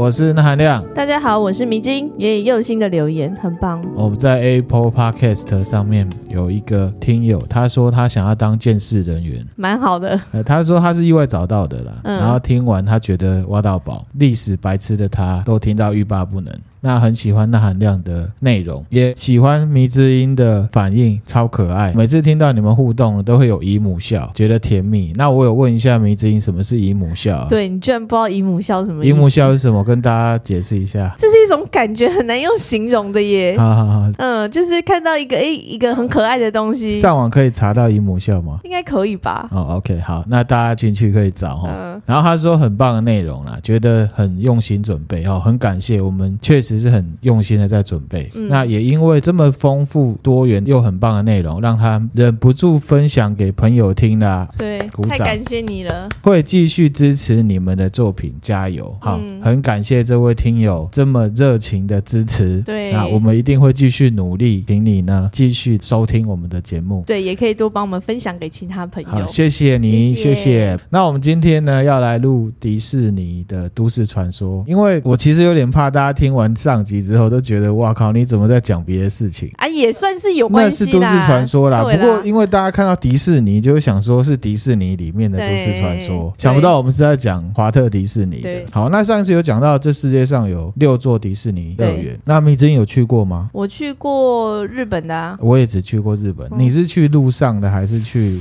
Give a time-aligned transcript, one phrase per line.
[0.00, 0.82] 我是那含亮。
[0.94, 2.10] 大家好，我是迷津。
[2.16, 3.84] 也有新的留言，很棒。
[3.94, 10.18] 我们在 Apple Podcast 上面有一个听友，他说他想要当见识人员，蛮好的。
[10.32, 16.50] 呃，他说他是意外找到的啦，嗯、然后听完他觉得挖到宝，历史白痴的他都听到欲罢不能。
[16.80, 21.92] 那很喜欢那含量的内容，也喜欢迷之音的反应，超可爱。
[21.94, 25.12] 每次听到你们互动，都会有姨母笑，觉得甜蜜。
[25.16, 27.46] 那我有问一下迷之音，什么是姨母笑啊？
[27.48, 29.04] 对，你居然不知道姨母笑什么？
[29.04, 29.84] 姨母笑是什么？
[29.84, 31.14] 跟大家解释一下。
[31.18, 33.56] 这是一种感觉，很难用形容的耶。
[33.58, 38.60] 好好好，嗯，就是看到一个诶，一个很可爱的东西，上网可以查到姨母笑吗？
[38.64, 39.48] 应该可以吧？
[39.52, 41.68] 哦，OK，好，那大家进去可以找哈。
[41.70, 47.50] 嗯，然后他说很棒的内容啦，觉得很用心准备哦，很感谢，我们确实是很用心。
[47.58, 54.48] 的在在准备，嗯、那也因为这么丰富多元又很棒的内容，让他忍不住分享给朋友听啦。
[54.58, 58.94] 对，鼓掌，太感谢你了，会继续支持你们的作品，加油！
[59.00, 62.60] 好，嗯、很感谢这位听友这么热情的支持。
[62.62, 67.02] 对，那我们一定会继续努力，请你呢继续收听我们的节目。
[67.06, 69.08] 对，也可以多帮我们分享给其他朋友。
[69.08, 70.34] 好，谢谢你，谢谢。
[70.34, 70.78] 谢谢。
[70.90, 79.66] 那我们今天呢要来录迪士尼的都市传说，因为我其实有点怕大家听完上集之后都觉得哇靠，你怎么在讲别的事情啊？
[79.66, 81.82] 也算是有关系那是都市传说啦。
[81.82, 88.50] 啦不过因为大家看到迪士尼，就会想说是迪士尼里面的都市传说，想不到我们是在讲华特迪士尼的。
[88.70, 93.48] 好，那上次有讲到这世界上有六座迪士尼乐园，那米之音有去过吗？
[93.52, 96.46] 我去过日本的啊，我也只去过日本。
[96.50, 98.38] 嗯、你是去路上的还是去？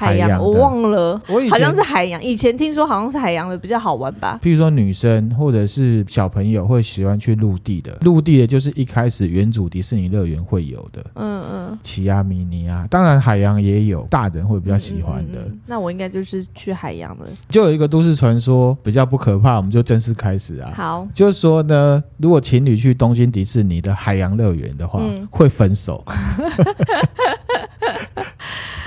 [0.00, 2.22] 海洋，我忘了，我好像是海洋。
[2.22, 4.38] 以前听说好像是海洋的比较好玩吧。
[4.42, 15.38] 譬如说女生或者是小朋友会喜欢去陆地的，陆地的就是一开始原主迪士尼乐园会有的，嗯嗯，奇亚米尼啊，当然海洋也有，大人会比较喜欢的。
[15.38, 17.26] 嗯嗯嗯、那我应该就是去海洋了。
[17.50, 20.72] 就有一个都市传说比较不可怕，我们就正式开始啊。
[20.74, 26.02] 好，就是说呢，如果情侣去东京迪士尼的海洋乐园的话，嗯、会分手。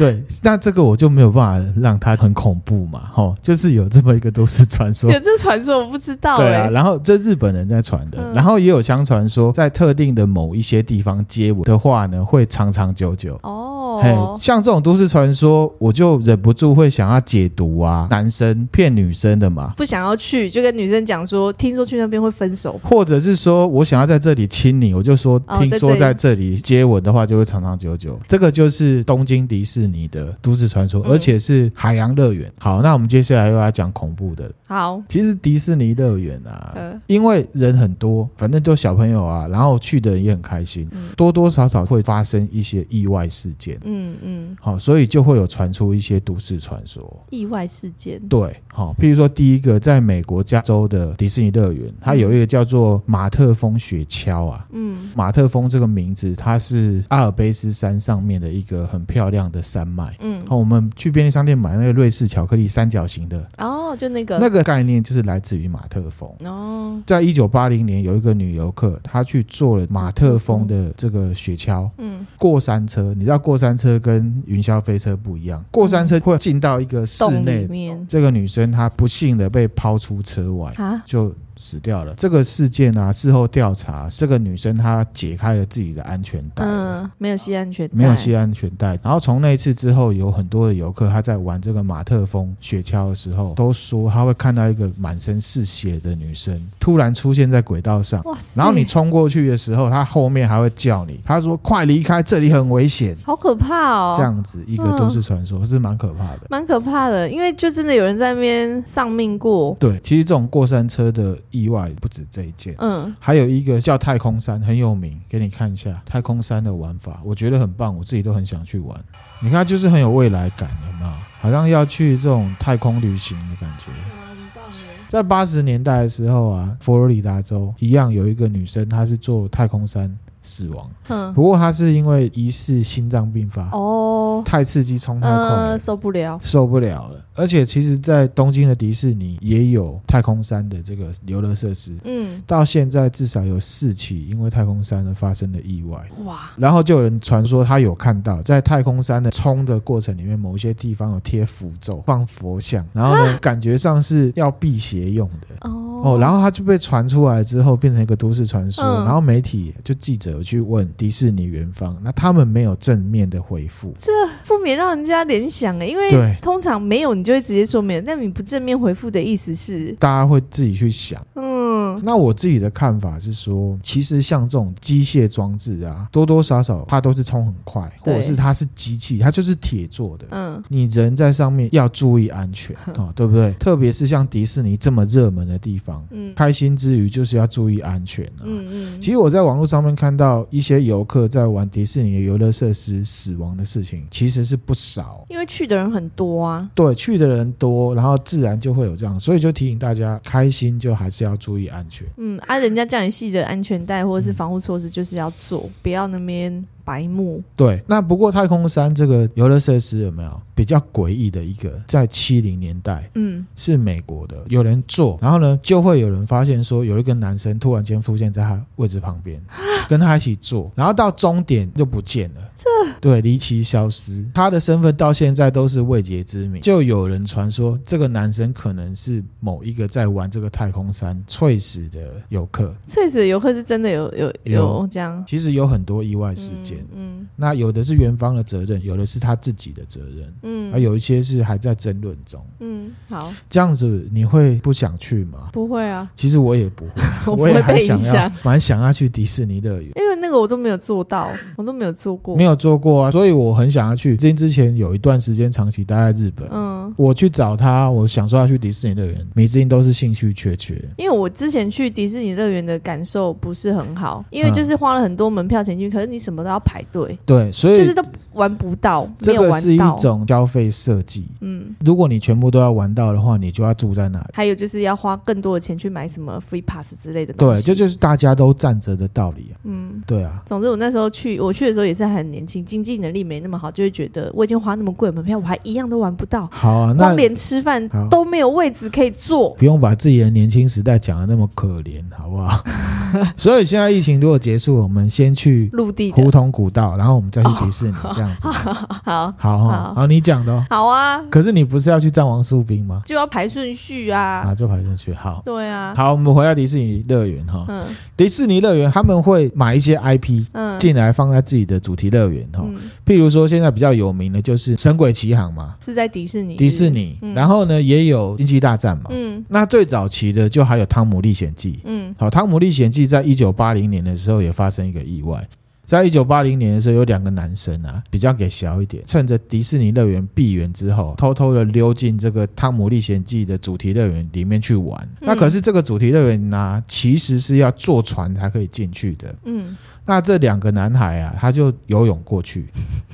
[0.04, 5.10] 对，那这个我就没有办法让它很恐怖嘛，吼，就是有这么一个都市传说。
[5.14, 6.44] 有这传说我不知道、欸。
[6.44, 13.40] 对啊，然后这日本人在传的，嗯、然后也有相传说，在特定的某一些地方接吻的话呢，会长长久久。
[13.44, 13.73] 哦，
[14.04, 28.20] 嘿，像这种都市传说，我就忍不住会想要解读啊，男生骗女生的嘛，不想要去，就跟女生讲说，听说去那边会分手，或者是说我想要在这里亲你，我就说，哦、听说在这里接吻的话就会长长久久。
[28.28, 30.04] 这个就是东京迪士尼。
[30.14, 32.52] 的都市传说，而且是海洋乐园。
[32.60, 34.52] 好，那我们接下来又要讲恐怖的。
[34.68, 43.80] 好，其实迪士尼乐园啊，呃、因为人很多，反正就小朋友啊，然后去的人也很开心，嗯、多多少少会发生一些意外事件。
[43.86, 47.24] 嗯嗯嗯，好，所以就会有传出一些都市传说。
[47.30, 54.66] 意外事件，对，好，譬如说第一个，在美国加州的迪士尼乐园，它有一个叫做马特峰雪橇啊。
[54.72, 60.18] 嗯，马特峰这个名字，它是阿尔卑斯山上面的一个很漂亮的山脉。
[60.20, 63.48] 嗯，好，我们去便利商店买那个瑞士巧克力三角形的。
[63.60, 64.64] 哦，就那个那个。
[64.64, 77.68] 概念就是来自于马特峰哦，在一九八零年，有一个女游客，她去坐了马特峰的这个雪橇，嗯，过山车，你知道过山车跟云霄飞车不一样，过山车会进到一个室内，
[78.08, 80.74] 这个女生她不幸的被抛出车外，
[81.06, 81.34] 就。
[81.64, 82.14] 死掉了。
[82.16, 89.00] 这个事件啊，事后调查，这个女生她解开了自己的安全带，嗯，没有系安全带，没有系安全带。
[89.02, 104.14] 然后从那一次之后，有很多的游客他在玩这个马特风雪橇的时候，都说他会看到一个满身是血的女生突然出现在轨道上，哇，然后你冲过去的时候，他后面还会叫你，他说快离开，这里很危险，好可怕哦。
[104.18, 109.74] 这样子一个都市传说，嗯、是蛮可怕的，蛮可怕的，因为就真的有人在那边丧命过。
[109.80, 111.38] 对，其实这种过山车的。
[111.54, 119.00] 意外不止这一件，嗯，还有一个叫太空山很有名，给你看一下太空山的玩法，我觉得很棒，我自己都很想去玩。
[119.40, 121.12] 你看，就是很有未来感，有没有？
[121.40, 123.86] 好像要去这种太空旅行的感觉。
[123.86, 124.64] 很棒！
[125.08, 130.18] 在八十年代的时候啊，佛罗里达州一样有一个女生，她是坐太空山。
[130.44, 137.20] 死亡，嗯，不过他是因为疑似心脏病发，哦，太刺激，冲太快，呃，受不了，受不了了。
[137.34, 146.52] 而且其实，在东京的迪士尼也有太空山的这个游乐设施，嗯，到现在至少有四起因为太空山而发生的意外，哇！
[146.58, 155.80] 然后就有人传说他有看到在太空山的冲的过程里面，某一些地方有贴符咒、放佛像，然后呢，啊、感觉上是要辟邪用的，哦。
[156.04, 160.33] 哦，然后他就被传出来之后，变成一个都市传说，嗯、然后媒体就记者。
[160.34, 164.12] 有去问迪士尼园方，那他们没有正面的回复，这
[164.46, 171.54] 不免让人家联想哎，因为通常没有，你就会直接说没有，那你不正面回复的意思是，大家会自己去想，嗯。
[171.76, 180.26] 嗯，那我自己的看法是说，其实像这种机械装置啊，多多少少它都是冲很快，或者是它是机器，它就是铁做的。
[180.30, 183.52] 嗯，你人在上面要注意安全啊，对不对？
[183.54, 188.46] 特别是像迪士尼这么热门的地方，嗯，开心之余就是要注意安全啊。
[188.46, 189.02] 嗯嗯。
[189.02, 195.26] 其实我在网络上面看到一些游客在玩迪士尼的游乐设施死亡的事情，其实是不少。
[195.30, 196.70] 因为去的人很多啊。
[196.76, 202.08] 对，去的人多，然后自然就会有这样，所以就提醒大家，开心就还是要注意安全。
[202.18, 206.64] 嗯，啊，人家叫你系着安全带或者是防护措施，就是要做，不要那边。
[206.84, 211.72] 白木对，那不过太空山这个游乐设施有没有比较诡异的一个？
[211.88, 219.42] 在七零年代，嗯，是美国的，有人做，然后呢，就会有人发现说，有一个男生突然间出现在他位置旁边，
[219.88, 222.66] 跟他一起做，然后到终点就不见了，这
[223.00, 226.60] 对离奇消失，他的身份到现在都是未解之谜。
[226.60, 232.76] 就有人传说，这个男生可能是某一个在玩这个太空山猝死的游客。
[232.86, 235.24] 猝死的游客是真的有有有，有这样？
[235.26, 236.73] 其实有很多意外事件。
[236.96, 245.50] 嗯，那有的是园方的责任，有的是他自己的责任，嗯，而有一些是还在争论中，嗯，好，这样子你会不想去吗？
[245.52, 246.92] 不会啊，其实我也不会，
[247.28, 254.16] 我不会被影响，蛮想要去迪士尼乐园，因为那个我都没有做到，我都没有做过，没有做过啊，所以我很想要去。
[254.16, 268.04] 之前之前有一段时间长期待在日本，嗯，我去找他，我想说要去迪士尼乐园，每次都是兴趣缺缺，因为我之前去迪士尼乐园的感受不是很好，因为就是花了很多门票钱进去，可是你什么都要排队，对，所以就是都
[268.34, 269.60] 玩不到，没有玩到。
[269.60, 274.26] 这个是一种消费设计，嗯，如果你全部都要玩到的话，你就要住在那里。
[274.34, 280.42] 还有就是要花更多的钱去买什么 free pass 之类的东西，对，这就，就是大家都站着的道理啊，嗯，对啊。
[280.46, 286.48] 总之我那时候去，我去的时候也是很年轻，经济能力没那么好，就会觉得我已经花那么贵的门票，我还一样都玩不到。
[286.52, 292.64] 好啊，那光连吃饭都没有位置可以坐，不用把自己的年轻时代讲的那么可怜，好不好？
[293.38, 298.48] 所以现在疫情如果结束，我们先去陆地胡同古道，然后我们再去迪士尼，这样子。
[299.06, 300.66] 好，好，好，好，你讲的。
[300.70, 301.22] 好啊。
[301.30, 303.02] 可是你不是要去战王树冰吗？
[303.06, 304.44] 就要排顺序啊。
[304.48, 305.14] 啊，就排顺序。
[305.14, 305.44] 好。
[305.46, 305.94] 对啊。
[305.96, 307.66] 好，我们回到迪士尼乐园哈。
[307.68, 307.86] 嗯。
[308.18, 312.64] 迪士尼乐园他们会买一些 IP 嗯进来放在自己的主题乐园哈。
[313.06, 316.56] 譬如说现在比较有名的就是《神鬼奇航》嘛，是在迪士尼。
[316.64, 317.18] 迪士尼。
[317.36, 319.08] 然后呢，也有《星际大战》嘛。
[319.10, 319.44] 嗯。
[319.50, 321.74] 那最早期的就还有《汤姆历险记》。
[321.84, 322.14] 嗯。
[322.18, 325.48] 好，《汤姆历险记》在一九八零年的时候也发生一个意外。
[325.86, 334.98] 在一九八零年的时候，有两个男生啊，比较给小一点，趁着迪士尼乐园闭园之后，偷偷的溜进这个《汤姆历险记》的主题乐园里面去玩。
[335.20, 339.36] 嗯、那可是这个主题乐园呢，其实是要坐船才可以进去的。
[339.44, 339.76] 嗯。
[340.06, 342.68] 那这两个男孩啊，他就游泳过去，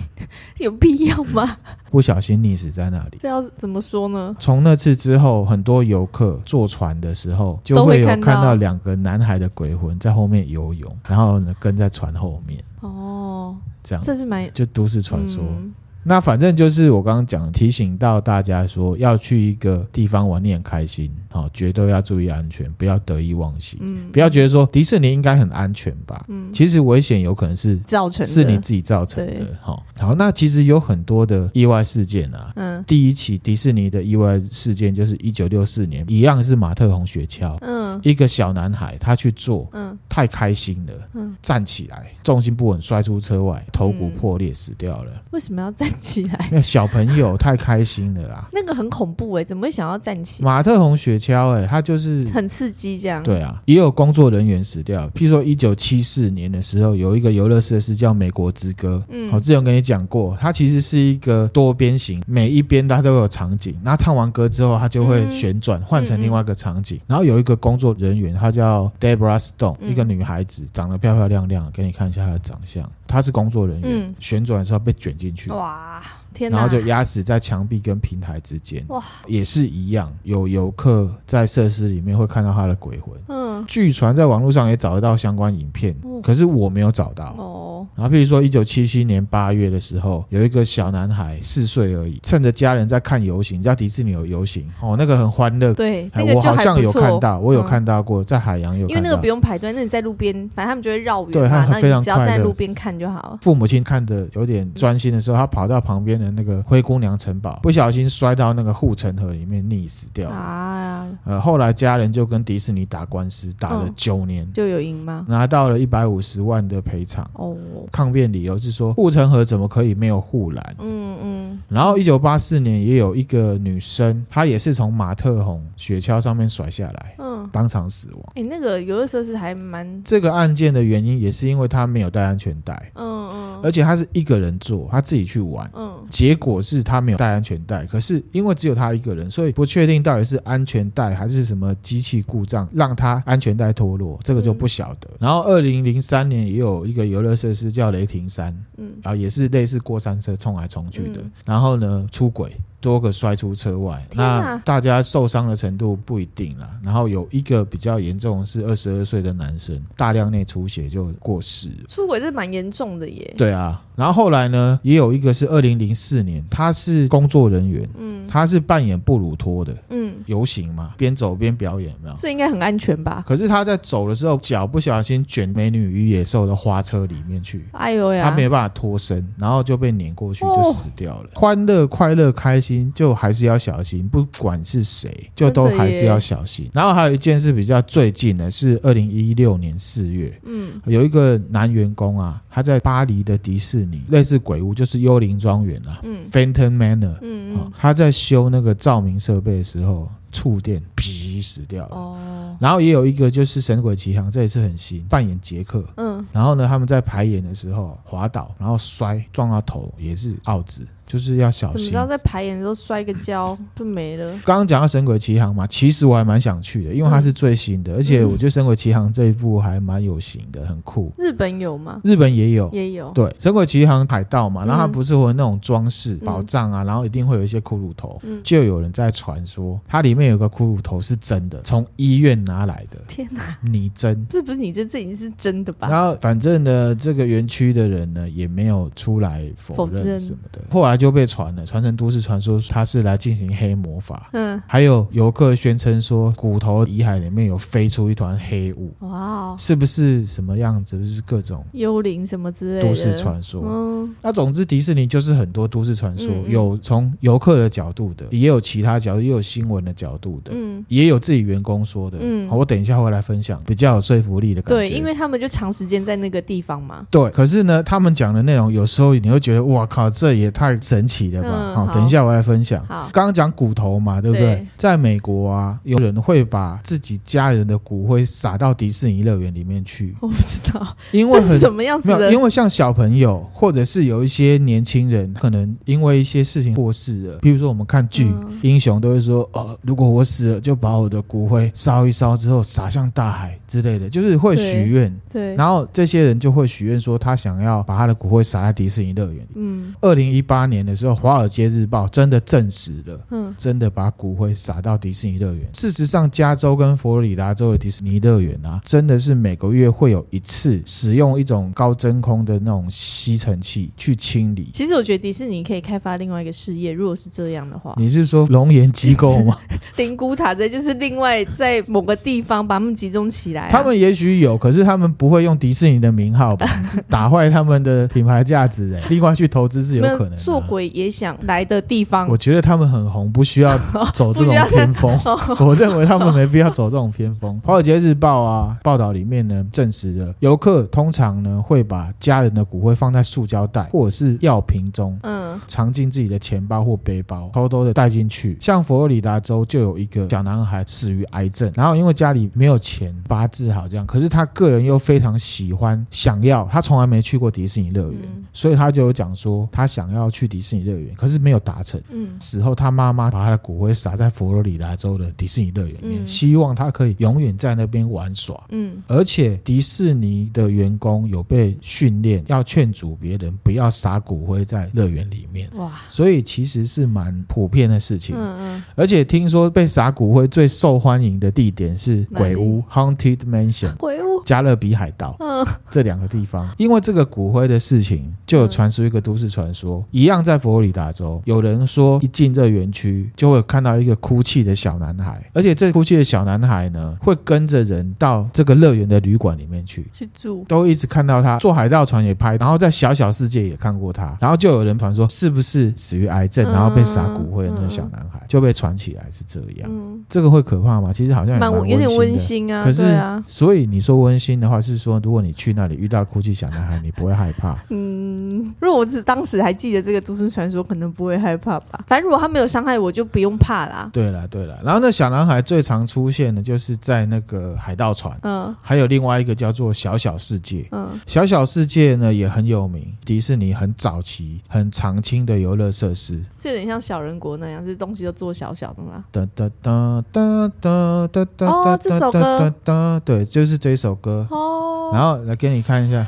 [0.60, 1.58] 有必要吗？
[1.92, 3.18] 不小心溺死在那里。
[3.20, 4.36] 这要怎么说呢？
[4.40, 12.64] 从那次之后，很多游客坐船的时候，就会有看到两个男孩的鬼魂在后面游泳，然后呢跟在船后面。
[12.82, 15.44] 哦，这样，这是蛮就都市传说。
[15.44, 48.48] 嗯那反正就是我刚刚讲，提醒到大家说，要去一个地方玩，你很开心，好，绝对要注意安全，不要得意忘形，嗯，不要觉得说迪士尼应该很安全吧，嗯，其实危险有可能是造成是你自己造成的，好，好，那其实有很多的意外事件啊，嗯，第一起迪士尼的意外事件就是一九六四年，一样是马特洪雪橇，嗯，一个小男孩他去坐，嗯，太开心了，嗯，站起来重心不稳摔出车外，头骨破裂死掉了，为什么要站起来， 那小朋友太开心了啊！
[48.52, 50.44] 那个很恐怖哎、欸，怎么会想要站起？
[50.44, 53.22] 马特洪雪橇哎，他就是很刺激这样。
[53.24, 55.08] 对啊，也有工作人员死掉。
[55.10, 59.04] 譬如说，一九七四年的时候，有一个游乐设施叫《美国之歌》。
[59.12, 63.78] 嗯，我之前跟你讲过，它其实是一个多边形，每一边它都有场景。
[63.84, 67.00] 那唱完歌之后，它就会旋转换成另外一个场景。
[67.08, 72.90] 然后有一个工作人员，她叫 Deborah Stone，一个女孩子，长得漂漂亮亮，给你看一下她的长相。
[73.08, 75.50] 她是工作人员，旋转的时候被卷进去。
[75.52, 75.79] 哇！
[75.82, 76.19] Ah.
[76.48, 80.14] 然后就压死在墙壁跟平台之间，哇，也是一样。
[80.24, 87.34] 有游客在设施里面会看到他的鬼魂，嗯，据传在网络上也找得到相关影片，可是我没有找到。
[87.38, 103.40] 哦，然后譬如说，一九七七年八月的时候，有一个小男孩四岁而已，趁着家人在看游行，你知道迪士尼有游行哦，那个很欢乐，对，那个我好像有看到，我有看到过，在海洋有，因为那个不用排队，那你在路边，反正他们就会绕远，对，他非常只要在路边看就好了。
[103.42, 110.36] 父母亲看着有点专心的时候，他跑到旁边的那个灰姑娘城堡，不小心摔到那个护城河里面溺死掉了。
[110.36, 115.26] 啊，呃，后来家人就跟迪士尼打官司，打了九年，就有赢吗？
[115.28, 117.30] 拿到了一百五十万的赔偿。
[117.34, 117.56] 哦，
[117.92, 120.76] 抗辩理由是说护城河怎么可以没有护栏？
[120.80, 121.60] 嗯嗯。
[121.68, 128.24] 然后一九八四年也有一个女生，她也是从马特洪雪橇上面甩下来，嗯，当场死亡。
[128.36, 130.02] 哎，那个游乐设施还蛮……
[130.04, 145.10] 这个案件的原因也是因为她没有戴安全带，嗯嗯，而且她是一个人坐，她自己去玩，嗯，结果是他没有带安全带，可是因为只有他一个人，所以不确定到底是安全带还是什么机器故障让他安全带脱落，这个就不晓得。
[145.20, 152.56] 然后二零零三年也有一个游乐设施叫雷霆山，嗯，然后也是类似过山车冲来冲去的，然后呢出轨。
[152.82, 156.70] 多个摔出车外，那大家受伤的程度不一定啦。
[156.82, 161.70] 然后有一个比较严重的是二十二岁的男生，大量内出血就过世。
[161.90, 163.34] 出轨是蛮严重的耶。
[163.38, 172.16] 对啊，然后后来呢，也有一个是二零零四年，他是工作人员，嗯，他是扮演布鲁托的，嗯，游行嘛，边走边表演，有没有？
[172.16, 173.24] 这应该很安全吧？
[173.28, 181.30] 可是他在走的时候，脚不小心卷《美女与野兽》的花车里面去，哎呦呀，他没办法脱身，然后就被碾过去，就死掉了。
[181.34, 182.70] 哦、欢乐、快乐、开心。
[182.94, 186.70] 就还是要小心，不管是谁，就都还是要小心。
[186.74, 200.10] 然后还有一件事比较最近的是二零一六年四月，嗯，有一个男员工啊，他在巴黎的迪士尼，类似鬼屋，就是幽灵庄园啊，嗯，Phantom Manor，嗯，嗯，他在修那个照明设备的时候。
[200.32, 201.96] 触电，皮死掉了。
[201.96, 205.84] 哦，然后也有一个就是《神鬼奇航》，这一次很新，扮演杰克。
[205.98, 211.80] 嗯，然后呢，他们在排演的时候滑倒，然后摔撞到头，也是奥子，就是要小心。
[211.80, 214.32] 怎么知道在排演的时候摔个跤就没了？
[214.46, 221.12] 刚刚讲到《神鬼奇航》嘛，其实我还蛮想去的，因为它是最新的，嗯、而且我觉得《神鬼奇航》这一部还蛮有型的，很酷。
[221.18, 222.00] 日本有吗？
[222.04, 223.12] 日本也有，也有。
[223.12, 231.00] 对，《神鬼奇航》海盗嘛，然后它不是会有那种装饰宝藏啊，然后一定会有一些骷髅头，嗯、就有人在传说它里面有个骷髅头。
[231.00, 233.00] 是真的，从医院拿来的。
[233.08, 235.88] 天哪，拟真，这不是拟真，这已经是真的吧？
[235.90, 240.62] 然后反正呢，这个园区的人呢也没有出来否认什么的。
[240.70, 244.30] 后来就被传了，传成都市传说，他是来进行黑魔法。
[244.34, 248.94] 嗯，还有游客宣称说，骨头遗骸里面有飞出一团黑雾。
[249.00, 251.00] 哇，是不是什么样子？
[251.00, 253.64] 就是各种幽灵什么之类的都市传说。
[253.66, 260.52] 嗯，那总之迪士尼就是很多都市传说，有从游客的角度的，也有其他角度，也有新闻的角度的。
[260.54, 260.84] 嗯。
[260.90, 264.82] 也有自己员工说的，嗯，好，我等一下会来分享比较有说服力的感觉。
[264.82, 267.06] 对，因为他们就长时间在那个地方嘛。
[267.12, 271.50] 对，可是呢，他们讲的内容有时候你会觉得，哇靠，这也太神奇的吧？
[271.52, 272.84] 嗯、好，等一下我来分享。
[272.88, 274.56] 好，刚刚讲骨头嘛，对不对？
[274.56, 280.16] 对，在美国啊，有人会把自己家人的骨灰撒到迪士尼乐园里面去。
[280.20, 282.18] 我不知道，因为很什么样子的？
[282.18, 287.38] 没有，因为像小朋友，或者是有一些年轻人，可能因为一些事情过世了。
[287.40, 295.16] 比如说我们看剧，嗯、英雄都会说，呃，如果我死了，就把我的骨灰烧一烧之后撒向大海之类的，就是会许愿。
[295.32, 299.50] 对，然后这些人就会许愿说，他想要把他的骨灰撒在迪士尼乐园里。
[299.56, 305.68] 嗯，二零一八年的时候，《华尔街日报》真的证实了，嗯，真的把骨灰撒到迪士尼乐园。
[305.74, 314.70] 事实上，加州跟佛罗里达州的迪士尼乐园啊，真的是每个月会有一次使用一种高真空的那种吸尘器去清理。
[314.74, 319.58] 其实我觉得迪士尼可以开发另外一个事业，如果是这样的话，你是说龙岩机构吗？
[319.98, 326.68] 灵骨塔这就是另外在某个地方把他们集中起来，啊，他们也许有，可是他们不会用迪士尼的名号吧，
[327.10, 328.94] 打坏他们的品牌价值。
[328.94, 330.38] 哎，另外去投资是有可能
[330.70, 333.78] 鬼也想来的地方，我觉得他们很红，不需要
[334.14, 335.12] 走这种偏锋。
[335.60, 337.60] 我认为他们没必要走这种偏锋。
[337.64, 348.58] 华尔街日报啊，报道里面呢证实了，游客通常呢会把家人的骨灰放在塑胶袋或者是药瓶中，嗯，藏进自己的钱包或背包，偷偷的带进去。
[348.60, 362.02] 像佛罗里达州就有一个小男孩死于癌症，然后因为家里没有钱把他治好，这样，可是他个人又非常喜欢，想要，他从来没去过迪士尼乐园，嗯、所以他就有讲说他想要去迪士尼乐园，可是没有达成。
[362.10, 368.62] 嗯，死后他妈妈把他的骨灰撒在佛罗里达州的迪士尼乐园里面，嗯、希望他可以永远在那边玩耍。
[368.70, 375.70] 嗯，而且迪士尼的员工有被训练要劝阻别人不要撒骨灰在乐园里面。
[375.76, 378.36] 哇，所以其实是蛮普遍的事情。
[378.36, 383.96] 嗯嗯，而且听说被撒骨灰最受欢迎的地点是鬼屋 （Haunted Mansion）。
[383.98, 400.06] 鬼屋、加勒比海盗，嗯，这两个地方，因为这个骨灰的事情，就有传出一个都市传说，一样在佛罗里达州，有人说一进这园区就会看到一个哭泣的小男孩，而且这哭泣的小男孩呢，会跟着人到这个乐园的旅馆里面去。
[400.12, 408.40] 去住，都一直看到他坐海盗船也拍，然后在小小世界也看过他，然后就有人传说是不是死于癌症，然后被撒骨灰的那个小男孩。
[408.50, 409.90] 就被传起来是这样，
[410.28, 411.14] 这个会可怕吗？
[411.14, 417.76] 其实好像蛮有点温馨啊，可是啊，所以你说温温馨的话是说，如果你去那里遇到哭泣小男孩，你不会害怕。
[417.90, 422.04] 嗯，如果我只当时还记得这个都市传说，可能不会害怕吧。
[422.06, 424.08] 反正如果他没有伤害我，就不用怕啦。
[424.14, 439.26] 对了对了，然后那小男孩最常出现的就是在那个海盗船，嗯，还有另外一个叫做小小世界，嗯，小小世界呢也很有名，迪士尼很早期很常青的游乐设施，这有点像小人国那样，这东西都做小小的嘛。
[439.32, 444.48] 哒哒哒哒哒哒哒哦，这首歌，对，就是这首歌。
[444.52, 446.26] 哦，然后来给你看一下。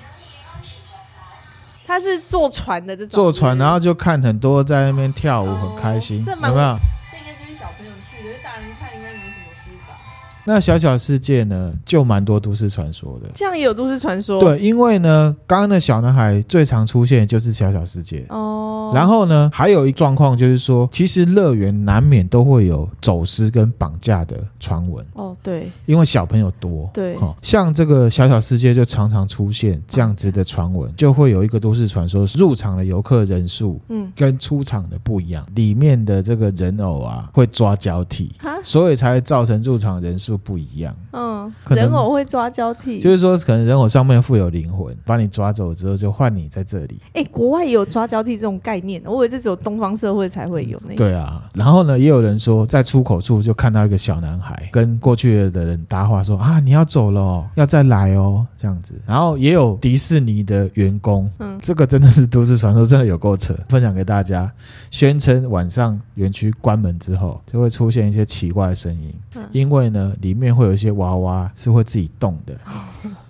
[1.86, 6.78] 他是坐船的这种，坐船，然后就看很多在那边跳舞，很开心，有没有？
[10.52, 13.30] 那小小世界呢，就蛮多都市传说的。
[13.34, 14.38] 这样也有都市传说？
[14.38, 18.26] 对，因为呢，刚刚的小男孩最常出现的就是小小世界。
[18.28, 18.92] 哦。
[18.94, 25.06] 然后呢，还有一状况就是说，其实乐园难免都会有走私跟绑架的传闻。
[25.14, 40.96] 哦，对，因为小朋友多，对，哦，像这个小小世界就常常出现这样子的传闻，就会有一个都市传说，入场的游客人数，嗯，跟出场的不一样，里面的这个人偶啊会抓交替，所以才会造成入场人数不一样。
[41.12, 47.00] 嗯，人偶会抓交替，就是说可能人偶上面富有灵魂，把你抓走之后就换你在这里。
[47.14, 49.02] 哎，国外也有抓交替这种概念。
[49.06, 50.96] 我以为这只有东方社会才会有那。
[50.96, 58.94] 对啊，然后呢，也有人说在出口处就看到一个小男孩跟过去的人搭话说啊，你要走了，要再来哦，这样子。
[59.06, 64.52] 然后也有迪士尼的员工，嗯，这个真的是都市传说，真的有够扯，分享给大家，
[64.90, 72.56] 宣称晚上园区关门之后就会出现一些奇怪的声音，嗯，因为呢里面会有一些娃娃是会自己动的。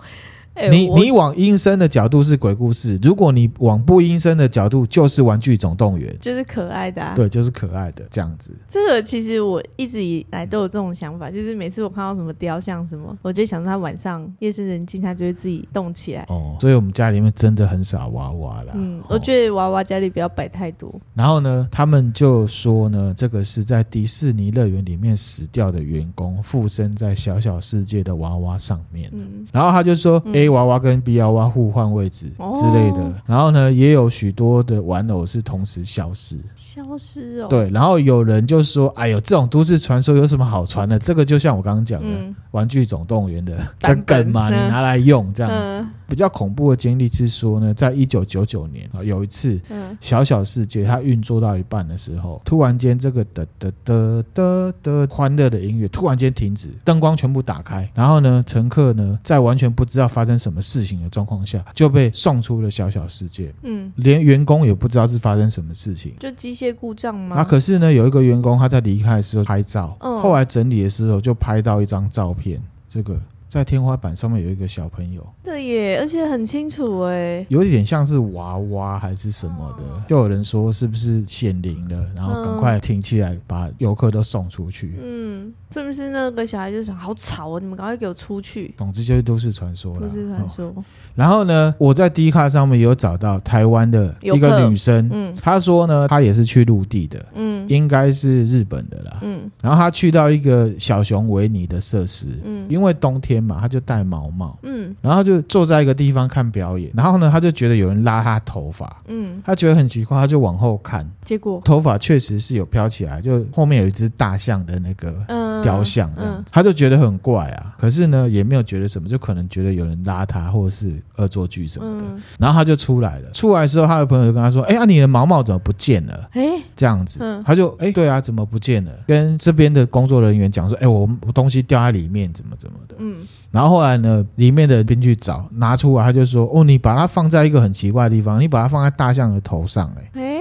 [0.54, 8.54] 欸、你你往阴森的角度是鬼故事，如果你往不阴森的角度就是玩具总动员，就是可爱的、啊，对，就是可爱的这样子。
[8.68, 16.26] 这个其实我一直以来都有这种想法，就是每次我看到什么雕像什么，我就想到他晚上夜深人静，他就会自己动起来。
[16.28, 18.72] 哦，所以我们家里面真的很少娃娃啦。
[18.74, 20.94] 嗯，我觉得娃娃家里不要摆太多。
[21.14, 29.08] 然后呢，他们就说呢，这个是在迪士尼乐园里面死掉的员工附身在小小世界的娃娃上面。
[29.14, 30.22] 嗯，然后他就说。
[30.26, 37.46] 嗯 A 娃娃跟 B 娃娃互换位置之类的，哦，然后呢，也有许多的玩偶是同时消失，消失哦。
[37.48, 40.98] 对，然后有人就说：“哎呦，这种都市传说有什么好传的？
[40.98, 45.80] 这个就像我刚刚讲的，嗯《玩具总动员》的梗嘛，你拿来用这样子。
[45.80, 63.52] 嗯”比较恐怖的经历是说呢，在一九九九年啊，有一次，嗯小小世界它运作到一半的时候，突然间这个的的的的的欢乐的音乐突然间停止，灯光全部打开，然后呢，乘客呢在完全不知道发生什么事情的状况下，就被送出了小小世界。
[63.62, 67.36] 嗯，连员工也不知道是发生什么事情，就机械故障吗？
[67.36, 73.18] 啊，可是呢，有一个员工他在离开的时候拍照，后来整理的时候就拍到一张照片，这个。
[73.52, 84.94] 在天花板上面有一个小朋友，对耶，而且很清楚哎，有点像是娃娃还是什么的，就有人说是不是显灵了，然后赶快停起来，把游客都送出去。
[85.02, 88.72] 嗯，是不是那个小孩就想好吵哦，你们赶快给我出去。
[88.78, 90.74] 总之就是都市传说了，都市传说。
[91.14, 103.41] 然后呢，我在 D 卡上面有找到台湾的一个女生，嗯，她说呢，她也是去陆地的，嗯，应该是日本的啦，嗯，然后她去到一个小熊维尼的设施，嗯，因为冬天。
[103.42, 111.60] 嘛，他就戴毛帽，嗯，然后就坐在一个地方看表演，然后呢，他就觉得有人拉他头发，嗯，他觉得很奇怪，他就往后看，结果？
[111.64, 115.14] 头发确实是有飘起来，就后面有一只大象的那个
[115.62, 122.06] 雕像，嗯，他就觉得很怪啊，可是呢，也没有觉得什么，就可能觉得有人拉他，或者是恶作剧什么的，
[122.38, 126.28] 然后他就出来了，出来的时候，他的朋友就跟他说，哎呀，你的毛毛怎么不见了？
[126.32, 126.42] 哎，
[126.76, 128.92] 这样子，他就哎，对啊，怎么不见了？
[129.06, 133.26] 跟这边的工作人员讲说，哎，我我东西掉在里面，怎么怎么的，嗯。
[133.50, 140.38] 然后后来呢，里面的编剧找，拿出来，他就说：“哦，你把它放在一个很奇怪的地方，你把它放在大象的头上，哎。”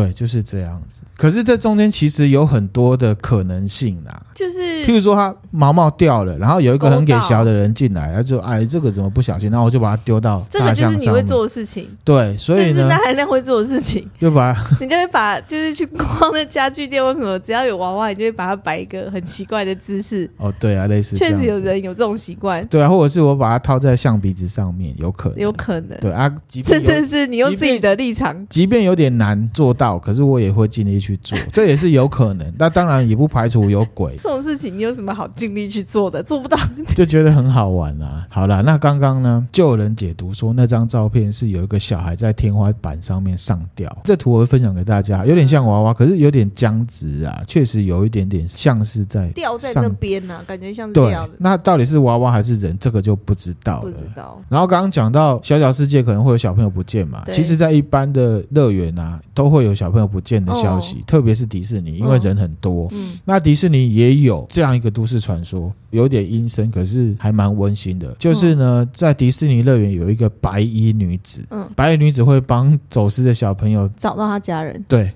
[0.00, 1.02] 欸对，就是这样子。
[1.16, 9.50] 可是这中间其实有很多的可能性啦，就是譬如说他毛毛掉了，然后有一个很给小的人进来，他就哎，这个怎么不小心？
[9.50, 10.44] 然后我就把它丢到。
[10.50, 11.88] 这个就是你会做的事情。
[12.02, 14.08] 对，所以呢，这是那含量会做的事情。
[14.18, 20.28] 就把 你就会把，就是去逛那家具店或什么，只要有娃娃，你就会把它摆一个很奇怪的姿势。
[20.38, 21.16] 哦，对啊，类似。
[21.16, 22.66] 确实有人有这种习惯。
[22.66, 25.98] 对啊，或者是我把它套在象鼻子上面，有可能，有可能。
[26.00, 26.32] 对啊，
[26.64, 29.83] 甚至是你用自己的立场，即便有点难做到。
[29.84, 32.50] 到，可是我也会尽力去做， 这也是有可能。
[32.58, 36.22] 那当然也不排除有鬼这种事情，你有什么好尽力去做的？
[36.22, 36.56] 做不到
[36.96, 38.26] 就觉得很好玩啊。
[38.30, 51.28] 好了，那刚刚呢，就有人解读说那张照片是有一个小孩在天花板上面上吊，这图我会分享给大家，有点像娃娃，可是有点僵直啊，确实有一点点像是在吊在那边呢、啊，感觉像吊的。
[51.28, 52.76] 对，那到底是娃娃还是人？
[52.80, 53.80] 这个就不知道了。
[53.82, 54.40] 不知道。
[54.48, 62.88] 然后刚刚讲到小小世界可能会有小朋友不见嘛，其实，在一般的乐园啊，都会有小朋友不见的消息，哦、特别是迪士尼，因为人很多。
[62.92, 63.18] 嗯。
[63.24, 68.14] 那迪士尼也有这样一个都市传说，有点阴森，可是还蛮温馨的。
[68.18, 74.84] 就是呢，在迪士尼乐园有一个白衣女子，嗯，白衣女子会帮走失的小朋友找到他家人。
[74.86, 75.12] 对。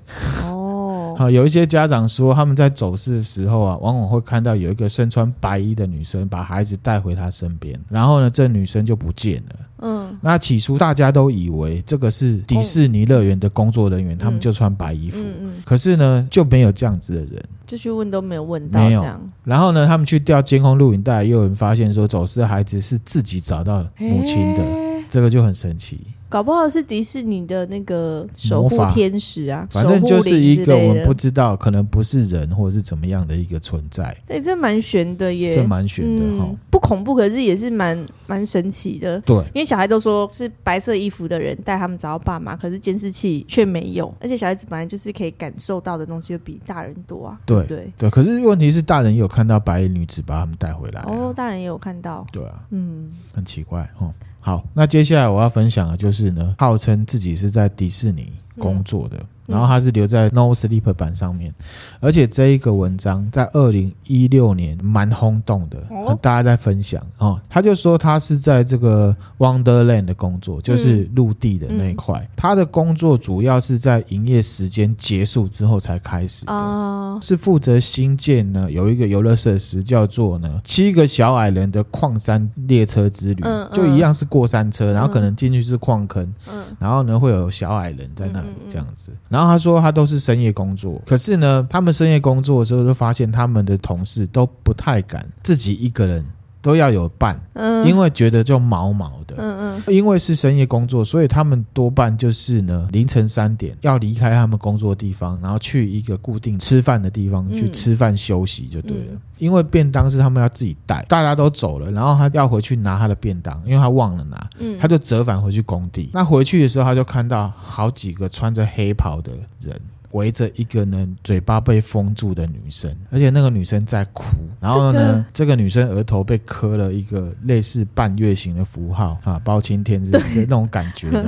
[1.19, 1.25] 哦。
[1.25, 9.57] 好，有一些家长说，他们在走失的时候啊，往往会看到有一个身穿白衣的女生把孩子带回她身边，然后呢，这女生就不见了。
[9.81, 15.21] 嗯，那起初大家都以为这个是迪士尼乐园的工作人员，他们就穿白衣服。
[15.21, 15.53] 嗯嗯。
[15.65, 18.81] 可是呢，就没有这样子的人，就去问都没有问到。
[18.81, 19.05] 没有。
[19.45, 24.63] 然后呢，他们去调监控录影带，又有人发现说，走失的孩子是自己找到母亲的，
[25.09, 26.01] 这个就很神奇。
[26.31, 34.15] 搞不好是迪士尼的那个守护天使啊，反正就是一个我们不知道，可能不是人或者是怎么样的一个存在。
[34.27, 39.19] 对，这蛮悬的耶，这蛮悬的哈、嗯，不恐怖，可是也是蛮蛮神奇的。
[39.23, 47.41] 对，因为小孩都说是白色衣服的人带他们找到爸妈，可是监视器却没有，而且小孩子本来就是可以感受到的东西，就比大人多啊。
[47.47, 52.27] 对对对，可是问题是大人有看到白衣女子把他们带回来、啊，哦，大人也有看到。
[52.31, 54.13] 对啊，嗯，很奇怪哈。
[54.49, 59.17] 好，那接下来我要分享的就是呢，号称自己是在迪士尼工作的。
[59.19, 59.27] 嗯。
[59.49, 61.55] 然后他是留在 No Sleep 版上面，
[62.01, 67.03] 而且这一个文章在二零一六年蛮轰动的，和大家在分享。
[67.17, 67.41] 哦。
[67.49, 72.29] 他就说他是在这个 Wonderland 的工作，就是陆地的那一块。
[72.37, 83.43] 他的工作主要是在营业时间结束之后才开始的，是负责新建呢，有一个游乐设施叫做呢七个小矮人的矿山列车之旅，
[83.73, 86.31] 就一样是过山车，然后可能进去是矿坑，
[86.79, 89.13] 然后呢会有小矮人在那里这样子。
[89.29, 96.25] 然后他说他都是深夜工作，可是呢，他们深夜工作的时候就发现他们的同事都不太敢自己一个人，
[96.61, 109.13] 都要有伴，嗯，因为觉得就毛毛的，嗯嗯，因为是深夜工作，所以他们多半就是呢凌晨三点要离开他们工作的地方，然后去一个固定吃饭的地方去吃饭休息就对了。
[109.39, 116.11] 因为便当是他们要自己带，大家都走了，然后他要回去拿他的便当，因为他忘了拿，他就折返回去工地。
[116.13, 119.81] 那回去的时候，他就看到好几个穿着黑袍的人。
[120.13, 124.25] 围着一个呢，嘴巴被封住的女生，而且那个女生在哭。
[124.61, 131.25] 然后呢，这个女生额头被刻了一个类似半月形的符号 啊，包青天之类的那种感觉的。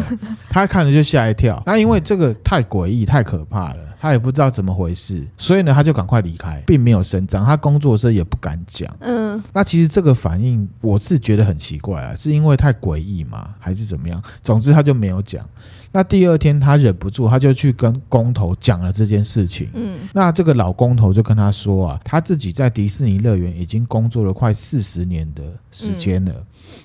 [0.49, 1.62] 他 看了就吓一跳。
[1.66, 7.45] 那因为这个太诡异、太可怕了，他也不知道怎么回事，所以呢，他就赶快离开，并没有声张。
[7.45, 8.95] 他工作的时候也不敢讲。
[9.01, 9.40] 嗯。
[9.53, 13.55] 那其实这个反应，我是觉得很奇怪啊，是因为太诡异嘛？
[13.59, 14.23] 还是怎么样？
[14.43, 15.47] 总之他就没有讲。
[15.92, 19.68] 那第二天他忍不住，他就去跟工头讲了这件事情。
[19.74, 26.33] 嗯，那这个老工头就跟他说啊，他自己在迪士尼乐园已经工作了快四十年的时间了，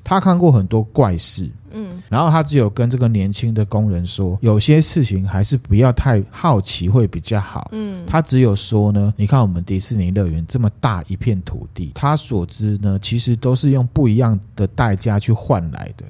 [0.03, 1.49] 他看过很多怪事。
[1.77, 7.69] 嗯，然后他只有跟这个年轻的工人说，有些事情还是不要太好奇会比较好。
[7.73, 16.05] 嗯，他只有说呢，你看我们迪士尼乐园这么大一片土地，他所知呢，其实都是用不一样的代价去换来的。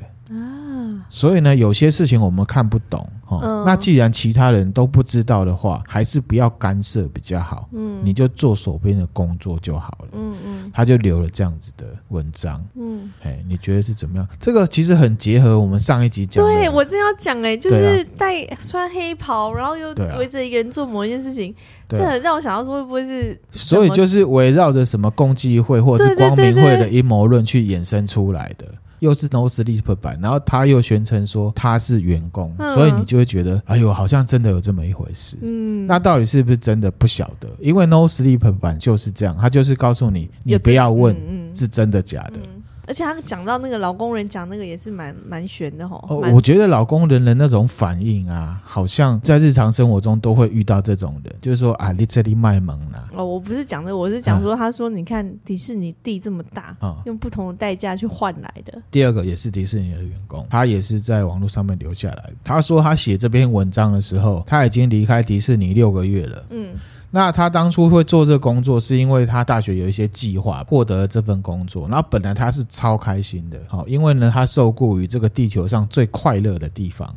[1.10, 3.64] 所以呢，有些事情我们看不懂，哈、嗯。
[3.66, 7.70] 那既然其他人都不知道的话，还是不要干涉比较好。
[7.72, 10.10] 嗯，你就做手边的工作就好了。
[10.14, 12.64] 嗯嗯，他就留了这样子的文章。
[12.76, 14.28] 嗯，哎，你觉得是怎么样？
[14.40, 16.52] 这个其实很结合我们上一集讲的。
[16.52, 21.54] 对，我正要讲，哎，就是带穿黑袍，然后又围着一个人做某一件事情，
[21.88, 23.40] 这很让我想到说，会不会是？
[23.52, 28.66] 所以就是围绕着什么共济会或者是光明会的阴谋论去衍生出来的。
[29.00, 35.38] 又是 No Sleep 版，然后他又宣称说他是员工，嗯、所以你就会觉得，哎呦，好像真的有这么一回事。
[35.42, 37.50] 嗯，那到底是不是真的不晓得？
[37.60, 41.16] 因为 No Sleep 版就是这样，他就是告诉你，你不要问
[41.54, 42.40] 是真的假的。
[42.88, 45.98] 而且他讲到那个老工人讲那个也是蛮蛮悬的吼。
[46.10, 53.08] 哦，我觉得老工人的那种反应啊，好像在日常生活中都会遇到这种人，就是说啊，你这里卖萌啦。
[53.14, 58.82] 哦，我不是讲的，我是讲说，他说你看迪士尼地这么大，啊，用不同的代价去换来的。
[58.92, 62.30] 第二个也是迪士尼的员工，他也是在网络上面留下来。
[62.44, 66.44] 他说他写这篇文章的时候，他已经离开迪士尼六个月了。
[66.52, 66.76] 嗯。
[67.12, 71.88] 那他当初会做这个工作，是因为他大学有一些计划，获得了这份工作。
[71.88, 77.16] 然后本来他是超开心的，好，因为呢，他受雇于这个地球上最快乐的地方。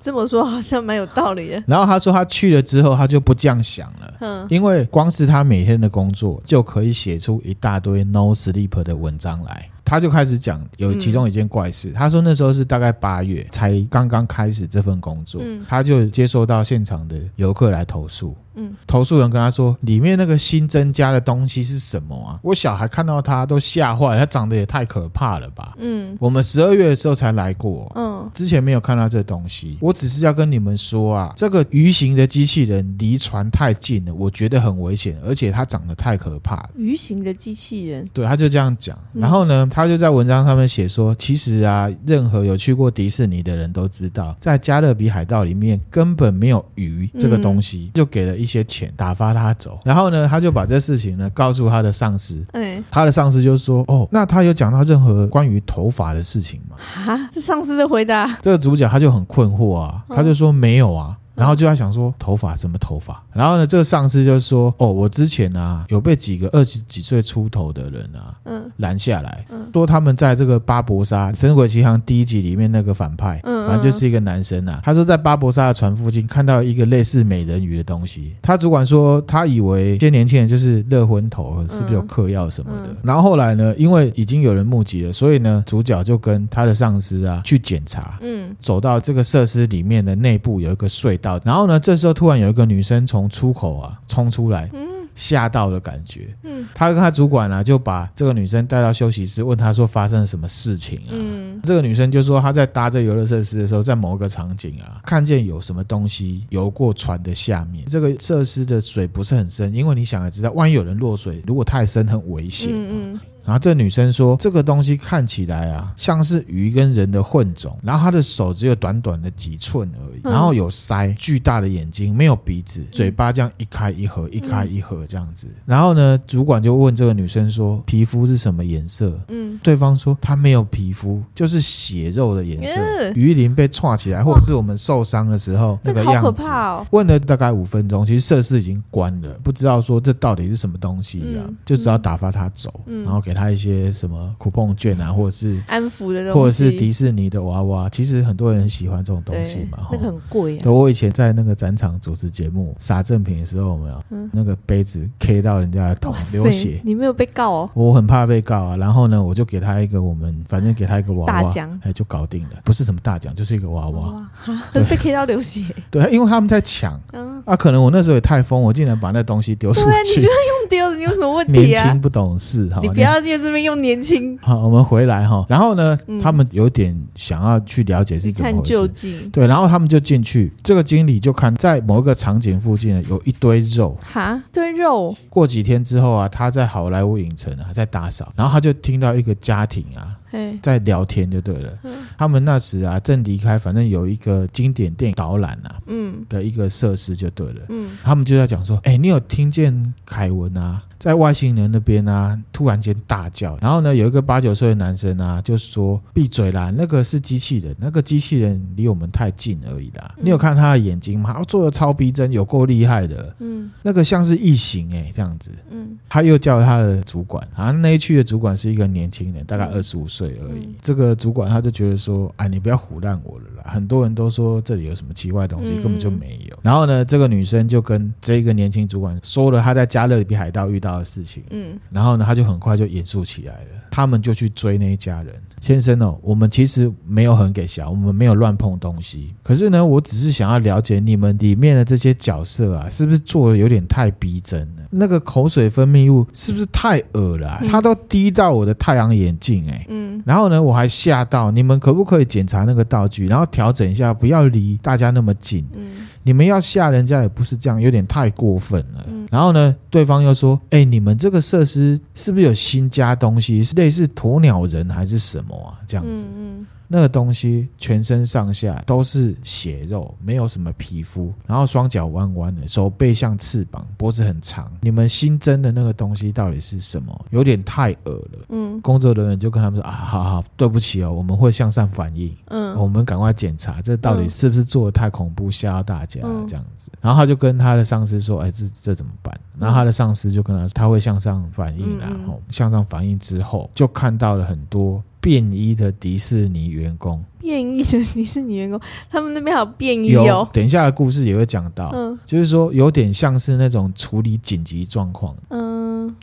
[0.00, 1.62] 这么说好像蛮有道理的。
[1.66, 9.68] 然后他说他去了之后，他就不这样想了，嗯，因为光是他每天的工作就可以写出一大堆 no sleep 的文章来。
[9.84, 18.36] 他就开始讲有其中一件怪事，嗯、他说那时候是大概八月才刚刚开始这份工作，嗯、他就接收到现场的游客来投诉。
[18.58, 22.38] 嗯，投诉人跟他说，里面那个新增加的东西是什么啊？
[22.42, 25.74] 我小孩看到他都吓坏了，他长得也太可怕了吧？
[25.78, 29.78] 嗯，我们十二月的时候才来过，嗯，之前没有看到这东西。
[29.80, 36.70] 我只是要跟你们说啊，这个鱼形的机器人离船太近了，我觉得很危险，而且它长得太可怕了。
[36.76, 38.98] 鱼形的机器人，对，他就这样讲。
[39.12, 52.44] 然后呢，他就在文章上面写说，其实啊，任何有去过迪士尼的人都知道，在加勒比海盗里面根本没有鱼这个东西，就给了一些钱打发他走，然后呢，他就把这事情呢告诉他的上司。
[52.52, 58.38] 哎，他的上司就说：“哦，那他有讲到任何关于头发的事情吗？”啊，这上司的回答。
[58.40, 63.22] 这个主角他就很困惑啊，他就说：“没有啊。”然后就在想说头发什么头发？
[63.32, 74.80] 然后呢，这个上司就说：“哦，我之前啊有被几个二十几岁出头的人啊，嗯，拦下来，嗯，说他们在这个巴博沙《神鬼奇航》第一集里面那个反派，嗯，反正就是一个男生啊。
[74.84, 78.34] 他说在巴博沙的船附近看到一个类似美人鱼的东西。
[78.42, 82.90] 他主管说他以为这些年轻人就是热昏头，是不是有嗑药什么的？
[83.02, 91.27] 然后后来呢，因为已经有人目击了，所以呢，主角就跟他的上司啊去检查，嗯，走到这个设施里面的内部有一个隧道。
[91.44, 94.70] 然后呢，这时候突然有一个女生从出口啊冲出来，
[95.14, 96.28] 吓到的感觉。
[96.44, 101.10] 嗯，他跟他主管啊就把这个女生带到休息室，问她说发生了什么事情啊？
[101.10, 107.84] 嗯，这个女生就说她在搭这游乐设施的时候，在某一个场景啊，看见有什么东西游过船的下面。
[107.86, 112.70] 这个设施的水不是很深，因为你想也知道，万一有人落水，如果太深很危险。
[112.72, 113.20] 嗯嗯。
[113.48, 117.78] 然后这女生说：“这个东西看起来啊，像是鱼跟人的混种。
[117.82, 125.46] 然后她的手只有短短的几寸而已，然后有腮，巨大的眼睛，没有鼻子，嘴巴这样一开一合，一开一合这样子。
[125.64, 129.18] 然后呢，主管就问这个女生说：皮肤是什么颜色？
[129.28, 132.78] 嗯，对方说她没有皮肤，就是血肉的颜色。
[133.14, 136.44] 鱼鳞被串起来，或者是我们受伤的时候那个样子。
[136.90, 143.37] 问了大概五分钟，其实设施已经关了，不知道说这到底是什么东西啊，就只要打发他走，然后给他。
[143.38, 149.86] 他一些什么酷碰券啊，或者是安抚的东西，或者是迪士尼的娃娃，其实很多人很喜欢这种东西嘛。
[149.92, 150.60] 那个很贵啊。
[150.64, 154.04] 对，我以前在那个展场主持节目撒赠品的时候，有没有？
[154.10, 157.70] 嗯、那个杯子 K 到人家的头流血，你没有被告哦？
[157.74, 158.76] 我很怕被告啊。
[158.76, 162.56] 然后呢，我就给他一个我们，反正给他一个娃娃大奖，哎，就搞定了。
[162.64, 164.28] 不是什么大奖，就是一个娃娃。
[164.72, 165.62] 被 K 到流血。
[165.90, 167.00] 对，因为他们在抢。
[167.12, 167.28] 嗯。
[167.44, 169.86] 啊，可能我那时候也太疯，我竟然把那东西丢出去。
[169.86, 171.82] 对，你觉得用丢，你有什么问题啊？
[171.84, 172.80] 年轻不懂事，哈。
[172.82, 173.18] 你不要。
[173.36, 175.44] 这边又年轻 好，我们回来哈。
[175.48, 178.64] 然后呢，嗯、他们有点想要去了解是怎么回
[178.94, 179.28] 事。
[179.32, 185.14] 对，然后他们就进去，这个经理就看在某一个场景附近有一堆肉，哈，堆肉。
[185.28, 190.14] 过几天之后啊，他在好莱坞影城啊在打扫，然后他就听到一个家庭啊。
[190.60, 191.72] 在聊天就对了。
[192.18, 197.62] 他们那时啊正离开，反正有一个经典电影导览啊，嗯，的一个设施就对了。
[197.70, 203.56] 嗯，他们就在讲说，哎，你有听见凯文啊，在外星人那边啊，突然间大叫。
[203.60, 210.14] 然后呢，有一个八九岁的男生啊，就说闭嘴啦，那个是机器人，那个机器人离我们太近而已啦。
[210.16, 211.42] 你有看他的眼睛吗？
[211.44, 213.34] 做的超逼真，有够厉害的。
[213.38, 215.50] 嗯，那个像是异形哎，这样子。
[215.70, 220.38] 嗯，他又叫他的主管，好像那一区的主管是一个年轻人，大概二十五岁。
[220.42, 223.72] 而已，这个主管他就觉得说，哎，你不要唬烂我了啦！
[223.72, 226.58] 很多人都说这里有什么奇怪的东西，根本就没有。
[226.62, 231.42] 然后呢，这个女生就跟这个年轻主管说了她在加勒比海盗遇到的事情。
[231.50, 233.68] 嗯，然后呢，他就很快就严肃起来了。
[233.90, 235.34] 他们就去追那一家人。
[235.60, 239.34] 先生哦，我们其实没有很给小，我们没有乱碰东西。
[239.42, 244.84] 可是呢，我只是想要了解你们里面的这些角色啊，是不是做的有点太逼真了？
[244.90, 247.60] 那个口水分泌物是不是太恶了啊？
[247.68, 249.84] 它都滴到我的太阳眼镜哎。
[249.88, 250.22] 嗯。
[250.24, 251.50] 然后呢，我还吓到。
[251.50, 255.66] 你们可不可以检查那个道具，然后调整一下，不要离大家那么近。
[255.74, 256.06] 嗯。
[256.28, 259.06] 你们要吓人家也不是这样，有点太过分了。
[259.08, 263.64] 嗯、然后呢，对方又说：“哎，你们这个设施是不是有新加东西？
[263.64, 265.80] 是类似鸵鸟人还是什么啊？
[265.86, 266.26] 这样子。
[266.26, 274.72] 嗯”嗯那个东西全身上下都是血肉，没有什么皮肤，然后双脚弯弯的，手背像翅膀，脖子很长。
[274.80, 277.26] 你们新增的那个东西到底是什么？
[277.30, 278.46] 有点太恶了。
[278.48, 282.34] 嗯，工作人员就跟他们说啊，好好，对不起哦，我们会向上反映。
[282.46, 286.90] 嗯，我们赶快检查，这到底是不是做的太恐怖，吓到大家这样子。
[287.02, 289.38] 然后他就跟他的上司说，哎，这这怎么办？
[289.58, 295.02] 然后他的上司就跟他说，他会向上反映，然后向上反映之后，就看到了很多。
[295.20, 300.48] 便衣的迪士尼员工，便衣的迪士尼员工， 他们那边还有便衣哦。
[300.52, 305.67] 等一下的故事也会讲到，嗯，就是说有点像是那种处理紧急状况，嗯，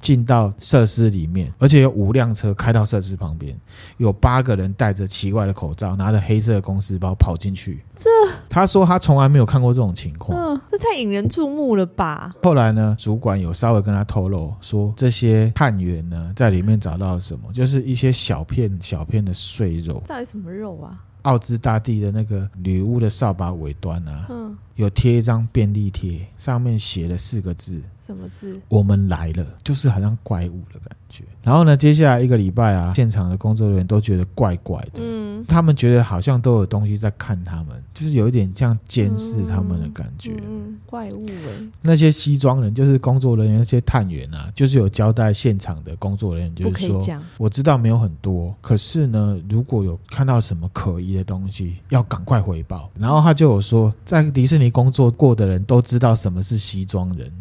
[0.02, 3.56] 进到设施里面，而且有五辆车开到设施旁边，
[3.98, 7.84] 有八个人戴着奇怪的口罩，拿着黑色的公司包跑进去。
[7.96, 8.10] 这
[8.50, 12.36] 他说他从来没有看过这种情况，嗯，这太引人注目了吧？
[12.44, 20.04] 后来呢，主管有稍微跟他透露说，这些探员呢在里面找到了什么，就是一些小片小片的碎肉。
[20.08, 21.00] 到底什么肉啊？
[21.24, 27.82] 奥兹大帝的那个女巫的扫把尾端啊，嗯，有贴一张便利贴，上面写了四个字。
[28.06, 28.60] 什么字？
[28.70, 31.24] 我们来了，就是好像怪物的感觉。
[31.42, 35.00] 然后呢，接下来一个礼拜啊，现场的工作人员都觉得怪怪的。
[35.02, 40.34] 嗯，他们觉得好像都有东西在看他们，就是有一点像监视他们的感觉。
[40.44, 41.68] 嗯，嗯，怪物哎。
[41.82, 47.02] 那些西装人，就是工作人员，那些探员啊，就是有交代现场的工作人员，就是说，
[47.38, 52.90] 我知道没有很多，可是呢，如果有看到什么可疑的东西，要赶快回报。
[52.98, 57.32] 然后他就有说，在迪士尼工作过的人都知道什么是西装人。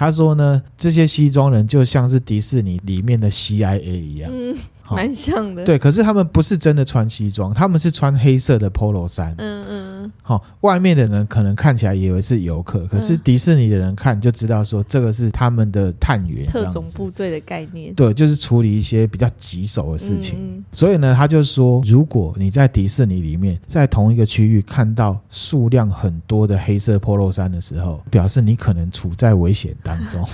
[0.00, 4.30] 他说呢，这些西装人就像是迪士尼里面的 CIA 一样。
[4.32, 4.56] 嗯
[4.90, 9.32] 蛮像的，对，可是他们不是真的穿西装，他们是穿黑色的 Polo 衫。
[9.38, 9.89] 嗯嗯，
[10.30, 17.92] 好，外面的人可能看起来以为是游客，可是迪士尼的人看就知道说这个是他们的探员，特种部队的概念。
[17.94, 20.38] 对，就是处理一些比较棘手的事情。
[20.40, 30.24] 嗯、所以呢，他就说，如果你在迪士尼里面，在同一个区域看到数量很多的黑色 Polo 衫的时候，表示你可能处在危险当中。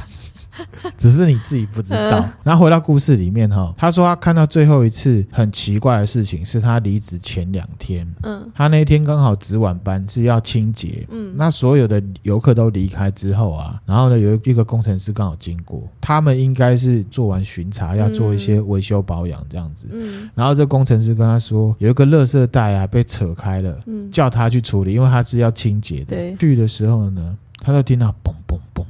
[0.96, 2.28] 只是你自己不知道。
[2.42, 26.16] 然后回到故事里面哈，他说他看到最后一次很奇怪的事情是他离职前两天，嗯，他那一天刚好值晚班是要清洁，嗯，那所有的游客都离开之后啊，然后呢有一个工程师刚好经过，他们应该是做完巡查要做一些维修保养这样子，嗯，然后这工程师跟他说有一个垃圾袋啊被扯开了，嗯，叫他去处理，因为他是要清洁的。
[26.16, 28.84] 对，去的时候呢，他就听到嘣嘣嘣。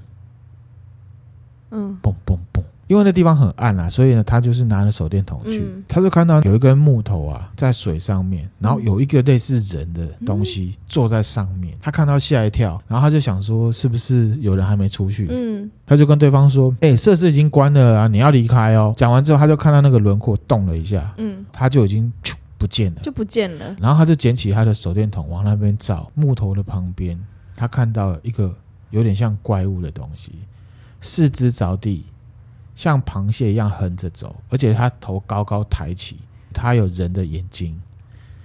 [1.77, 2.63] 嗯，嘣嘣嘣！
[2.87, 11.75] 因为那地方很暗啊，所以呢，他就是拿着手电筒去，嗯、他就看到有一根木头啊在水上面，然后有一个类似人的东西坐在上面。
[11.75, 15.27] 嗯、他看到吓一跳，然后他就想说是不是有人还没出去？
[15.29, 22.13] 嗯，他就跟对方说：“哎、欸，设施已经关了啊，你要离开哦。”讲完之后，他就看到那个轮廓动了一下，嗯，他就已经
[22.57, 23.75] 不见了，就不见了。
[23.81, 27.19] 然后他就捡起他的手电筒往那边照，木头的旁边，
[27.57, 28.55] 他看到了一个
[28.91, 30.31] 有点像怪物的东西。
[31.01, 32.07] 四肢着地，
[32.75, 36.19] 像螃蟹一样横着走，而且他头高高抬起，
[36.53, 37.81] 他有人的眼睛，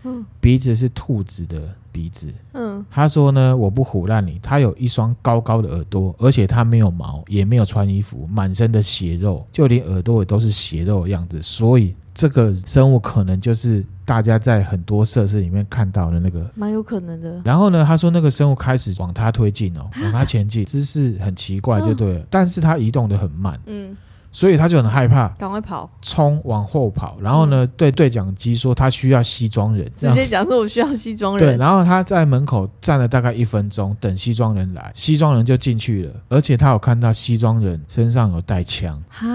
[0.04, 1.62] 嗯，鼻子是兔子的
[1.92, 13.86] 鼻子，嗯，他说呢，我不唬烂你，他有一双高高的耳朵，而且他没有毛，也没有穿衣服，满身的血肉，就连耳朵也都是血肉的样子，所以这个生物可能就是。
[14.04, 17.42] 大家在很多设施里面看到的那个， 蛮有可能的。
[17.46, 22.26] 然后呢，他说那个生物开始往他推进哦，往他前进，姿势很奇怪，就对了。
[22.30, 23.96] 但是他移动的很慢，嗯，
[24.32, 27.18] 所以他就很害怕，赶快跑，冲往后跑。
[27.22, 31.48] 然后呢，对对讲机说他需要西装人，直接讲说我需要西装人。
[31.50, 39.02] 对，然后他在门口站了大概一分钟，等西装人来，西装人就进去了，而且他有看到西装人身上有带枪。
[39.10, 39.28] 哈。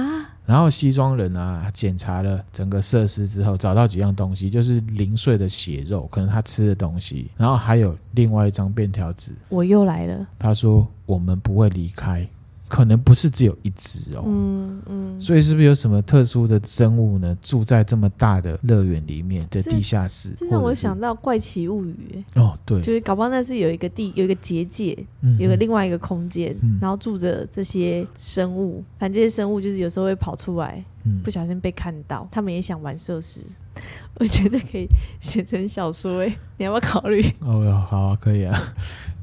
[0.47, 9.33] 然后西装人啊，检查了整个设施之后，找到几样东西，就是零碎的血肉，可能他吃的东西，然后还有另外一张便条纸。
[9.49, 10.25] 我又来了。
[10.39, 12.25] 他说：“我们不会离开。”
[12.69, 17.37] 可能不是只有一只哦，嗯嗯，所以是不是有什么特殊的生物呢？
[17.41, 20.35] 住在这么大的乐园里面的地下室？
[20.37, 24.97] 这让我想到《怪奇物语》哦，对，就是搞不好那是有一个地，有一个结界，
[25.39, 28.83] 有个另外一个空间，然后住着这些生物。
[28.99, 30.85] 反正这些生物就是有时候会跑出来，
[31.23, 33.43] 不小心被看到，他们也想玩设施。
[34.19, 34.89] 我觉得可以
[35.21, 37.23] 写成小说哎，你要不要考虑？
[37.41, 38.59] 哦，好啊，可以啊。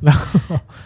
[0.06, 0.12] 那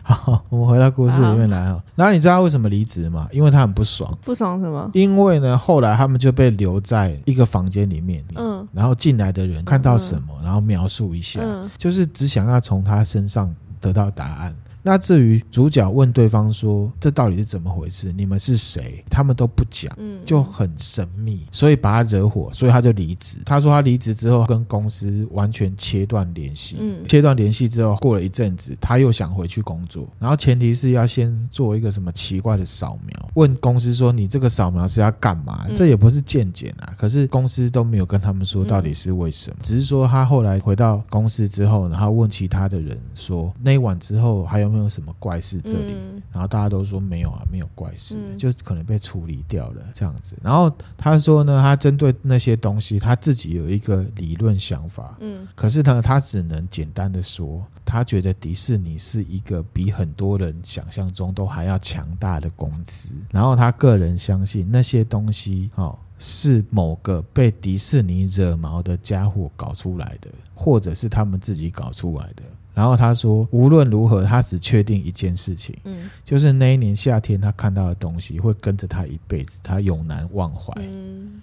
[0.04, 1.84] 好，我们回到故事里面来啊。
[1.96, 3.28] 然后你知道他为什么离职吗？
[3.32, 4.16] 因为他很不爽。
[4.24, 4.90] 不爽什么？
[4.94, 8.24] 因为呢，后来他们就被留在一个房间里面。
[8.36, 8.68] 嗯。
[8.72, 11.42] 然后进来的人看到什么，然后描述一下，
[11.78, 14.56] 就是只想要从他身上得到答案。
[14.88, 18.14] 那至于主角问对方说：“这到底是怎么回事？
[18.14, 23.40] 你们是谁？”他们都不讲，嗯，就很神秘，所以把他惹火，所以他就离职。
[23.46, 45.96] 他说他离职之后跟公司完全切断联系，嗯，切断联系之后过了一阵子，他又想回去工作，然后前提是要先做一个什么奇怪的扫描，问公司说：“你这个扫描是要干嘛？”这也不是健检啊，可是公司都没有跟他们说到底是为什么，只是说他后来回到公司之后，然后问其他的人说：“那一晚之后还有没有什么怪事？”这里，
[46.32, 50.36] 然后大家都说没有啊，没有怪事，就可能被处理掉了这样子。
[50.44, 63.14] 然后他说呢，他针对那些东西，他自己有一个理论想法，嗯，可是呢，他只能简单的说，他觉得迪士尼是一个比很多人想象中都还要强大的公司。
[63.32, 72.44] 然后他个人相信那些东西，哦，是某个被迪士尼惹毛的家伙搞出来的，或者是他们自己搞出来的。
[72.78, 80.72] 然后他说，无论如何，他只确定一件事情，嗯，就是那一年夏天他看到的东西会跟着他一辈子，他永难忘怀。
[80.78, 81.42] 嗯，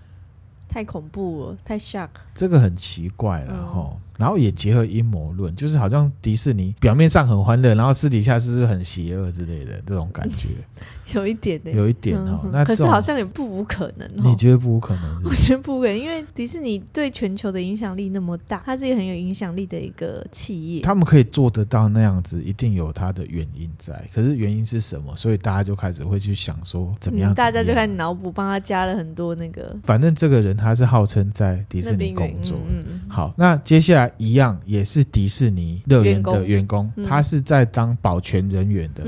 [0.68, 2.10] 太恐怖了，太 shock。
[2.36, 3.96] 这个很奇怪了哈。
[4.18, 10.48] 然后也结合阴谋论，就是好像迪士尼表面上很欢乐，然后私底下是不是很邪恶之类的这种感觉？
[11.12, 12.48] 有一点的，有一点哦。
[12.50, 14.10] 那可是好像也不无可能。
[14.24, 15.04] 你觉得不无可能？
[15.22, 20.80] 我觉得不无可能，因为迪士尼对全球的影响力那么大，它是一个很有影响力的一个企业。
[20.80, 24.02] 他们可以做得到那样子，一定有它的原因在。
[24.14, 25.14] 可是原因是什么？
[25.14, 27.34] 所以大家就开始会去想说，怎么样？
[27.34, 29.76] 大家就开始脑补，帮他加了很多那个。
[29.82, 32.58] 反正这个人他是号称在迪士尼工作。
[32.66, 34.03] 嗯，好，那接下来。
[34.16, 39.02] 一样也是迪士尼乐园的员工，他是在当保全人员的。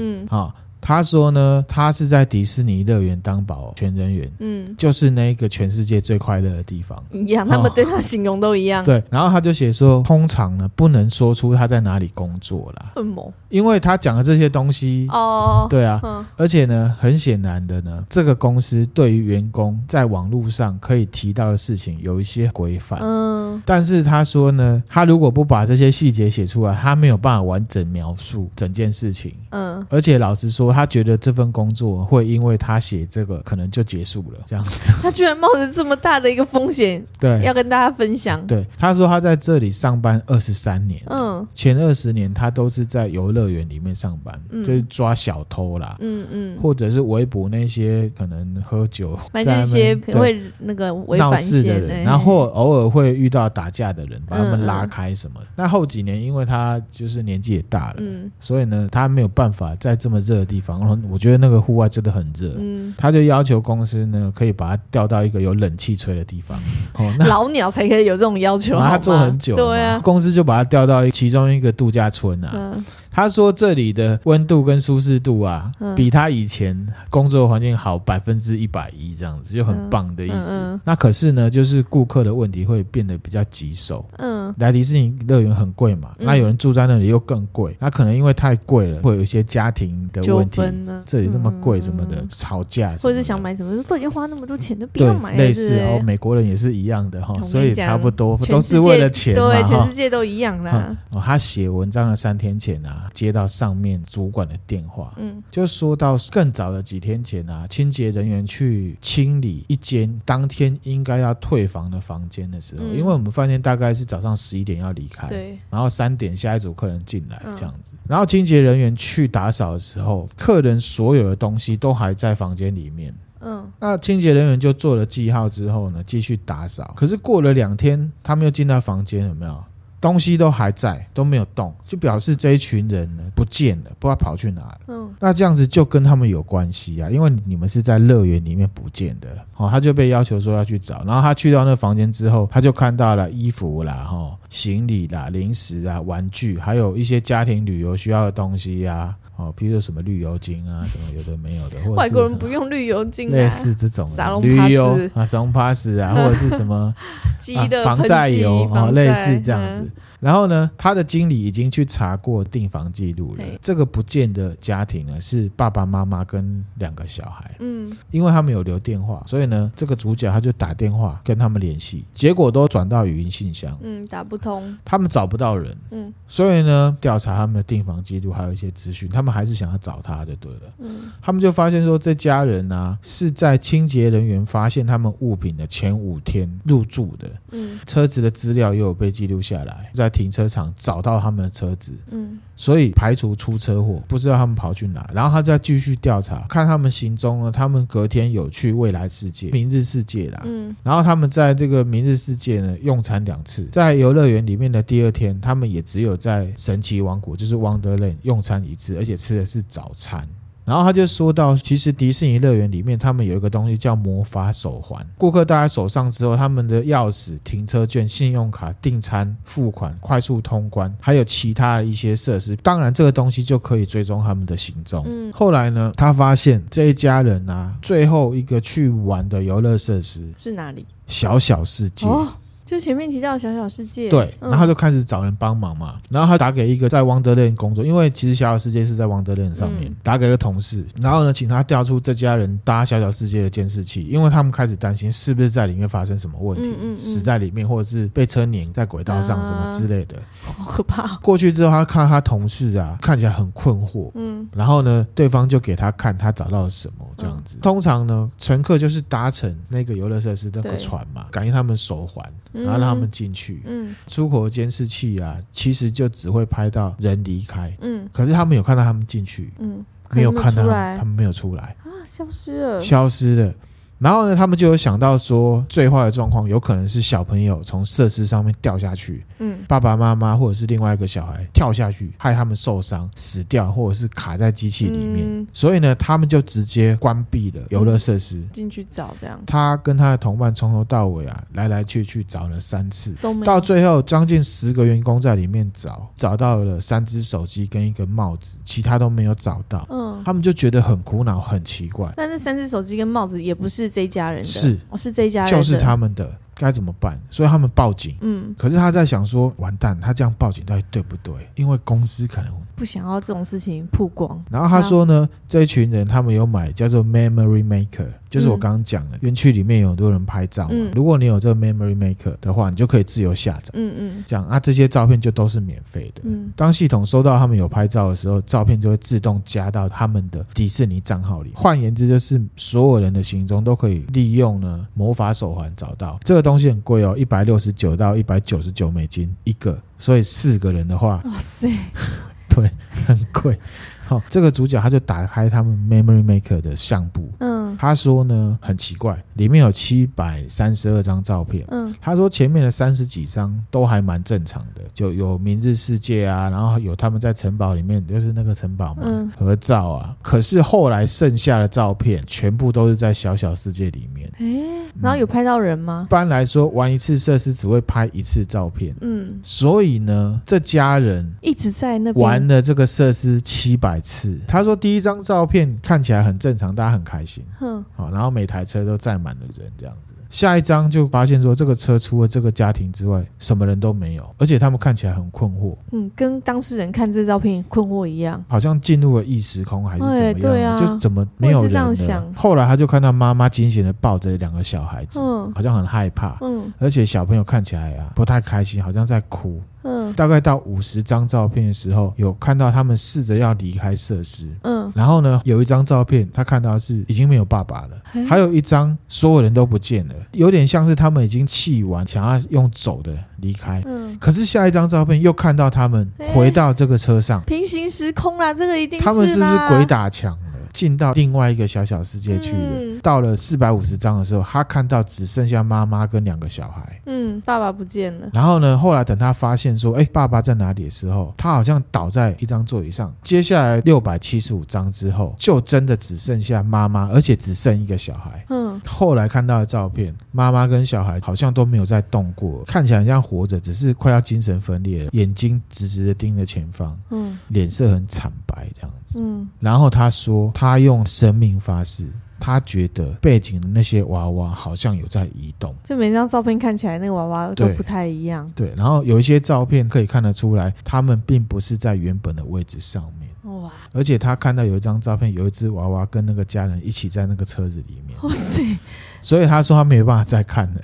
[0.86, 7.02] 他说呢，他是在迪士尼乐园当保全人员，嗯，就是那个全世界最快乐的地方。
[7.10, 8.84] 一样，他们对他形容都一样。
[8.86, 13.32] 对，然后他就写说，通常呢不能说出他在哪里工作啦，为什么？
[13.48, 16.00] 因为他讲的这些东西哦，对啊，
[16.36, 30.75] 而且呢，很显然的呢，这个公司对于员工在网络上可以提到的事情有一些规范，嗯，但是他说呢，他如果不把这些细节写出来，他没有办法完整描述整件事情，嗯，而且老实说。
[30.76, 34.92] 他觉得这份工作会因为他写这个可能就结束了，这样子。
[35.02, 38.46] 他居然冒着这么大的一个风险， 对，要跟大家分享。
[38.46, 55.46] 对，他说他在这里上班二十三年，嗯，前二十年他都是在游乐园里面上班，嗯，就是抓小偷啦，嗯嗯，或者是围捕那些可能喝酒、买这些会那个违反事的人，然后偶尔会遇到打架的人，把他们拉开什么的。
[55.56, 60.65] 那后几年因为他就是年纪也大了，嗯，所以呢，他没有办法在这么热的地方。
[61.10, 66.58] 我觉得那个户外真的很热，嗯，他就要求公司呢，可以把他调到一个有冷气吹的地方。
[66.98, 72.50] 哦，那老鸟才可以有这种要求，他做很久，对啊，公司就把他调到其中一个度假村啊。
[72.54, 72.84] 嗯
[73.16, 76.76] 他说：“这里的温度跟舒适度啊，嗯、比他以前
[77.08, 80.58] 工作环境好百分之一百一，这样子就很棒的意思。
[80.58, 84.04] 嗯嗯嗯、那可是呢，就是顾客的问题会变得比较棘手。
[84.18, 90.60] 嗯，来迪士尼乐园很贵嘛，嗯、那有人住在那里又更贵，那可能因为太贵了，会有一些家庭的问题。
[91.06, 95.38] 这里这么贵什么的，嗯、吵架，或者是想买什么，都已经花那么多钱，就不要买了。
[95.38, 99.48] 类似哦，美国人也是一样的哈，所以差不多都是为了钱嘛。
[99.48, 100.94] 对，全世界都一样啦。
[101.12, 129.64] 哦，他写文章的三天前啊。”接到上面主管的电话，嗯，就说到更早的几天前啊，清洁人员去清理一间当天应该要退房的房间的时候，因为我们饭店大概是早上十一点要离开，对，然后三点下一组客人进来这样子，然后清洁人员去打扫的时候，客人所有的东西都还在房间里面，嗯，那清洁人员就做了记号之后呢，继续打扫，可是过了两天，他们又进到房间，有没有？
[130.00, 134.80] 东西都还在，都没有动，就表示这一群人呢不见了，不知道跑去哪了。
[134.88, 149.16] 嗯，那这样子就跟他们有关系啊，因为你们是在乐园里面不见的，哦，他就被要求说要去找，然后他去到那个房间之后，他就看到了衣服啦、哈行李啦、零食啊、玩具，还有一些家庭旅游需要的东西呀、啊。
[149.36, 154.08] 哦，比如说什么绿油精啊，什么有的没有的，或者外国人不用绿油精，类似这种
[154.42, 156.94] 绿油啊，沙龙 pass 啊，或者是什么
[157.84, 159.88] 防晒油啊，类似这样子。
[160.26, 179.26] 然后呢，他的经理已经去查过订房记录了，这个不见的家庭呢是爸爸妈妈跟两个小孩，嗯，因为他们有留电话，所以呢，这个主角他就打电话跟他们联系，结果都转到语音信箱，嗯，打不通，他们找不到人，嗯，所以呢，调查他们的订房记录还有一些资讯，他们。
[179.26, 180.60] 们还是想要找他就对了。
[180.78, 187.28] 嗯，他们就发现说，这家人啊是在清洁人员发现他们物品的前五天入住的。
[187.50, 191.92] 嗯，车子的资料又有被记录下来，在停车场找到他们的车子。
[192.10, 195.06] 嗯，所以排除出车祸，不知道他们跑去哪。
[195.12, 197.52] 然后他再继续调查，看他们行踪呢。
[197.52, 200.42] 他们隔天有去未来世界、明日世界啦。
[200.46, 210.26] 嗯，然后他们在这个明日世界呢用餐两次，在游乐园里面的第二天，他们也只有在神奇王国，就是 Wonderland 用餐一次，而且吃的是早餐。
[210.66, 225.04] 然后他就说到，其实迪士尼乐园里面他们有一个东西叫魔法手环，顾客戴在手上之后，他们的钥匙、停车券、信用卡、订餐、付款、快速通关，还有其他的一些设施，当然这个东西就可以追踪他们的行踪。
[225.06, 230.84] 嗯，后来呢，他发现这一家人啊，最后一个去玩的游乐设施是哪里？
[231.06, 232.06] 小小世界。
[232.06, 232.26] 哦
[232.66, 251.16] 就前面提到小小世界，对，然后他就开始找人帮忙嘛，然后他打给一个在 Wonderland 工作，因为其实小小世界是在 Wonderland 上面，打给一个同事，然后呢，请他调出这家人搭小小世界的监视器，因为他们开始担心是不是在里面发生什么问题，死在里面，或者是被车碾在轨道上什么之类的，好可怕。
[251.18, 257.58] 过去之后，他看他同事啊，看起来很困惑，嗯，然后呢，对方就给他看他找到了什么这样子。
[257.62, 262.26] 通常呢，乘客就是搭乘那个游乐设施那个船嘛，感应他们手环。
[262.64, 270.62] 然后让他们进去，嗯，出口的监视器啊，其实就只会拍到人离开，嗯，可是他们有看到他们进去，嗯，没有看到
[270.96, 271.76] 他们没有出来。
[271.84, 273.54] 啊，消失了，消失了。
[273.98, 285.24] 然后呢，他们就有想到说，最坏的状况有可能是小朋友从设施上面掉下去，嗯，爸爸妈妈或者是另外一个小孩跳下去，害他们受伤死掉，或者是卡在机器里面。
[285.26, 289.40] 嗯、所以呢，他们就直接关闭了游乐设施，进去找这样。
[289.46, 293.46] 他跟他的同伴从头到尾啊，来来去去找了三次，都没有。
[293.46, 299.86] 到最后将近十个员工在里面找，找到了三只手机跟一个帽子，其他都没有找到。
[299.88, 302.12] 嗯，他们就觉得很苦恼，很奇怪。
[302.14, 303.85] 但是三只手机跟帽子也不是。
[303.88, 304.48] 这一家人的。
[304.48, 306.38] 是，哦，是这一家人，就是他们的。
[306.56, 307.20] 该怎么办？
[307.30, 308.16] 所以他们报警。
[308.22, 311.34] 嗯，可是他在想说，完蛋，他这样报警到底对不对？
[311.54, 314.42] 因为公司可能不想要这种事情曝光。
[314.50, 320.74] 然后他说呢，这一群人他们有买叫做 Memory Maker，就是我刚刚讲的，园区里面有很多人拍照嘛。
[320.94, 323.70] 如果你有这个 Memory Maker 的话，你就可以自由下载。
[323.74, 326.22] 嗯嗯，这样啊，这些照片就都是免费的。
[326.24, 331.52] 嗯，当系统收到他们有拍照的时候，照片就会自动加到他们的迪士尼账号里。
[331.54, 336.45] 换言之，就是所有人的行踪都可以利用呢魔法手环找到这个。
[336.46, 341.68] 东西很贵哦，一百六十九到一百九十九美金一个，所以四个人的话，哇塞，
[342.48, 342.70] 对，
[343.04, 343.58] 很贵。
[344.06, 364.64] 好，这个主角他就打开他们 Memory Maker 的相簿，嗯，他说呢很奇怪，里面有七百三十二张照片，嗯，他说前面的三十几张都还蛮正常的，就有明日世界啊，然后有他们在城堡里面，就是那个城堡嘛，嗯，合照啊，可是后来剩下的照片全部都是在小小世界里面，诶，
[365.02, 366.06] 然后有拍到人吗？
[366.08, 374.00] 一般来说，玩一次设施只会拍一次照片，嗯，所以呢，这家人一直在那玩了这个设施七百。
[374.06, 380.14] 次，他说第一张照片看起来很正常，大家很开心，哼，好，然后每台车都载满了人，这样子。
[380.30, 391.72] 下一张就发现说，这个车除了这个家庭之外，什么人都没有，而且他们看起来很困惑，嗯，跟当事人看这照片困惑一样，好像进入了异时空还是怎么样，对啊，就怎么没有人呢？
[391.72, 392.34] 这样想。
[392.34, 399.60] 后来他就看到妈妈惊险的抱着两个小孩子，嗯，好像很害怕，嗯，而且小朋友看起来啊不太开心，好像在哭。
[399.86, 404.48] 嗯，大概到五十张照片的时候，有看到他们试着要离开设施。
[404.62, 413.80] 嗯，然后呢，有一张照片，他看到是已经没有爸爸了，还有一张所有人都不见了，有点像是他们已经气完，想要用走的离开。
[413.86, 420.36] 嗯，可是下一张照片又看到他们回到这个车上，平行时空啦，这个一定是他们是不是鬼打墙？
[420.76, 422.58] 进到另外一个小小世界去了。
[422.58, 427.00] 嗯、到了四百五十张的时候，他看到只剩下妈妈跟两个小孩。
[427.06, 428.28] 嗯，爸爸不见了。
[428.34, 433.10] 然后呢，后来等他发现说：“哎，爸爸在哪里？”的时候，他好像倒在一张座椅上。
[433.22, 438.44] 接下来六百七十五张之后，就真的只剩下妈妈，而且只剩一个小孩。
[438.50, 446.94] 嗯，后来看到的照片，妈妈跟小孩好像都没有再动过，看起来很像活着，只是快要精神分裂了，眼睛直直的盯着前方。
[447.10, 449.18] 嗯，脸色很惨白，这样子。
[449.18, 450.65] 嗯，然后他说他。
[450.66, 452.08] 他用生命发誓，
[452.40, 458.50] 他觉得背景的那些娃娃好像有在移动，就每张照片看起来那个娃娃都不太一样。
[458.52, 463.30] 对，然后有一些照片可以看得出来，他们并不是在原本的位置上面。
[463.62, 463.70] 哇！
[463.92, 468.18] 而且他看到有一张照片，有一只娃娃跟那个家人一起在那个车子里面。
[468.22, 468.76] 哇塞！
[469.22, 470.80] 所以他说他没有办法再看了，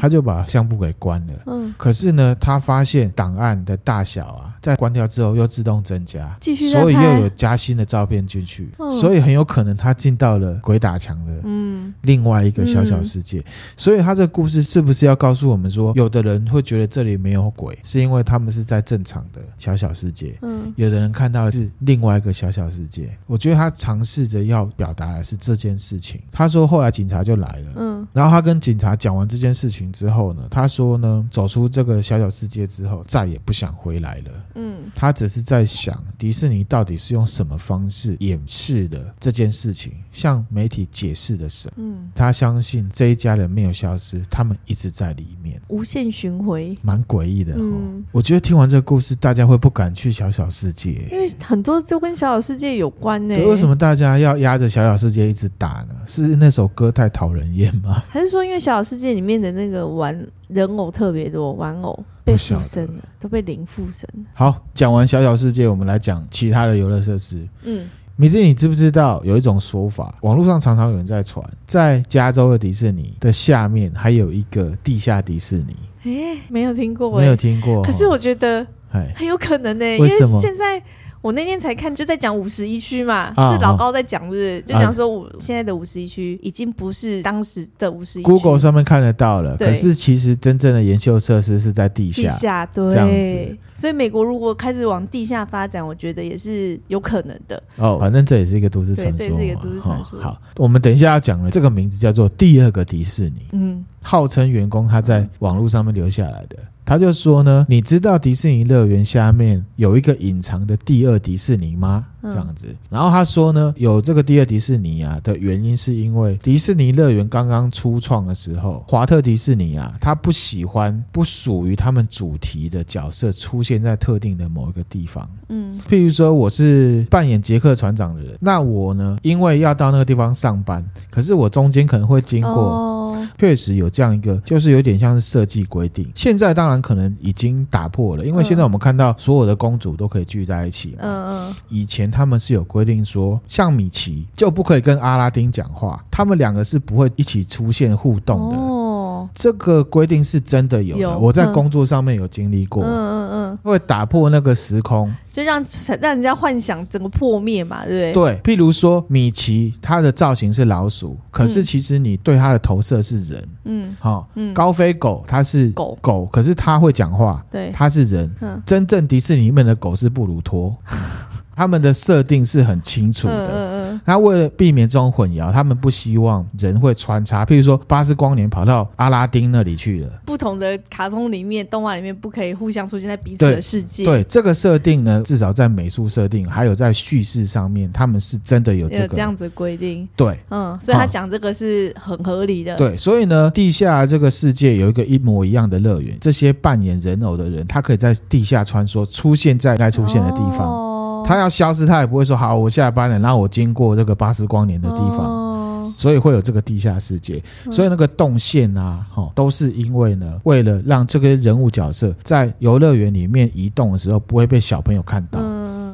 [0.00, 1.34] 他就把相簿给关了。
[1.46, 4.49] 嗯，可是呢，他发现档案的大小啊。
[4.60, 11.92] 在关掉之后又自动增加，继续，所以又有加新的照片进去，嗯、所以很有可能他进到了鬼打墙的嗯。
[12.02, 13.40] 另外一个小小世界。
[13.40, 13.44] 嗯、
[13.76, 23.16] 所以他这个故事是不是要告诉我们说，有的人会觉得这里没有鬼，是因为他们是在正常的小小世界，嗯，有的人看到的是另外一个小小世界。
[23.26, 26.20] 我觉得他尝试着要表达的是这件事情。
[26.30, 41.72] 他说后来警察就来了，嗯，然后他跟警察讲完这件事情之后呢，他说呢，走出这个小小世界之后，再也不想回来了，嗯，他只是在想迪士尼到底是用什么方式掩饰的这件事情，向媒体解释的什么？
[41.76, 47.54] 嗯，他相信这一家人没有消失，他们一直在里面，无限循回，蛮诡异的。
[47.56, 53.34] 嗯，我觉得听完这个故事，大家会不敢去小小世界，因为很多就跟小小世界有关呢。
[53.34, 55.94] 为什么大家要压着小小世界一直打呢？
[56.06, 58.02] 是那首歌太讨人厌吗？
[58.08, 64.24] 还是说因为小小世界里面的那个玩人偶特别多，玩偶被附身了，都被灵附身了。
[64.34, 67.48] 好，讲完小小世界，我们来讲其他的游乐设施。
[67.64, 67.88] 嗯。
[68.16, 70.14] 米子，你知不知道有一种说法？
[70.20, 75.74] 网络上常常有人在传，在加州的迪士尼的下面还有一个地下迪士尼。
[76.04, 77.82] 诶，没有听过，没有听过。
[77.82, 78.66] 可是我觉得，
[79.14, 79.98] 很有可能呢、欸。
[79.98, 80.28] 为什么？
[80.28, 80.82] 因为现在。
[81.22, 84.60] 我那天才看，就在讲五十一区嘛，啊、是老高在讲，是不是？
[84.62, 88.26] 就讲说五、啊、现在的五十一区已经不是当时的五十一区。
[88.30, 92.22] Google 上面看得到了，对可是其实真正的研修设施是在地下。
[92.22, 93.58] 地下对，这样子。
[93.74, 97.62] 所以美国如果开始往地下发展，我觉得也是有可能的。
[97.76, 99.16] 哦，反正这也是一个都市传说。
[99.16, 100.18] 对，这也是一个都市传说。
[100.18, 100.22] 哦。
[100.22, 103.46] 好，我们等一下要讲的这个名字叫做第二个迪士尼。
[103.52, 106.56] 嗯，号称员工他在网络上面留下来的。
[106.82, 112.04] 他就说呢，你知道迪士尼乐园下面有一个隐藏的第二迪士尼吗？
[112.22, 112.74] 这样子。
[112.88, 125.28] 然后他说呢，有这个第二迪士尼啊的原因是因为迪士尼乐园刚刚初创的时候，华特迪士尼啊，他不喜欢不属于他们主题的角色出现在特定的某一个地方。
[125.48, 132.50] 嗯，譬如说我是扮演杰克船长的人，那我呢，因为要到那个地方上班，可是我中间可能会经过。
[132.50, 132.96] 哦
[133.38, 136.10] 确实有这样一个，就是有点像是设计规定。
[136.14, 140.96] 现在当然可能已经打破了，因为现在我们看到所有的公主都可以聚在一起。
[140.98, 141.54] 嗯嗯。
[141.68, 148.56] 以前他们是有规定说，像米奇就不可以跟阿拉丁讲话，他们两个是不会一起出现互动的。
[148.56, 148.86] 哦。
[149.34, 152.82] 这个规定是真的有的，我在工作上面有经历过。
[152.82, 153.58] 嗯嗯嗯。
[153.62, 155.12] 会打破那个时空。
[155.30, 155.64] 就让
[156.00, 158.40] 让人家幻想整个破灭嘛，对不对？
[158.42, 170.76] 对，譬如说米奇，它的造型是老鼠，可是其实你对它的投射是人，嗯，好，嗯，高飞狗它是狗狗，可是它会讲话，对，它是人，嗯，真正迪士尼里面的狗是布鲁托。
[171.60, 177.44] 他们的设定是很清楚的，嗯嗯，他为了避免这种混淆，他们不希望人会穿插。
[177.44, 180.08] 譬如说，巴斯光年跑到阿拉丁那里去了。
[180.24, 184.06] 不同的卡通里面、动画里面不可以互相出现在彼此的世界。
[184.06, 190.08] 对，对这个设定呢，至少在美术设定还有在叙事上面，他们是真的有这个有这样子规定。
[190.16, 192.74] 对，嗯，所以他讲这个是很合理的。
[192.76, 200.66] 对，所以呢，地下这个世界有一个一模一样的乐园，这些扮演人偶的人，他可以在地下穿梭，出现在该出现的地方。
[200.66, 200.86] 哦
[201.30, 207.40] 他要消失，他也不会说好，我下班了，然后我经过这个巴斯光年的地方，哦、所以会有这个地下世界。
[207.66, 215.38] 嗯、所以那个动线啊，哈，都是因为呢，为了让这个人物角色在游乐园里面移动的时候不会被小朋友看到。
[215.40, 215.49] 嗯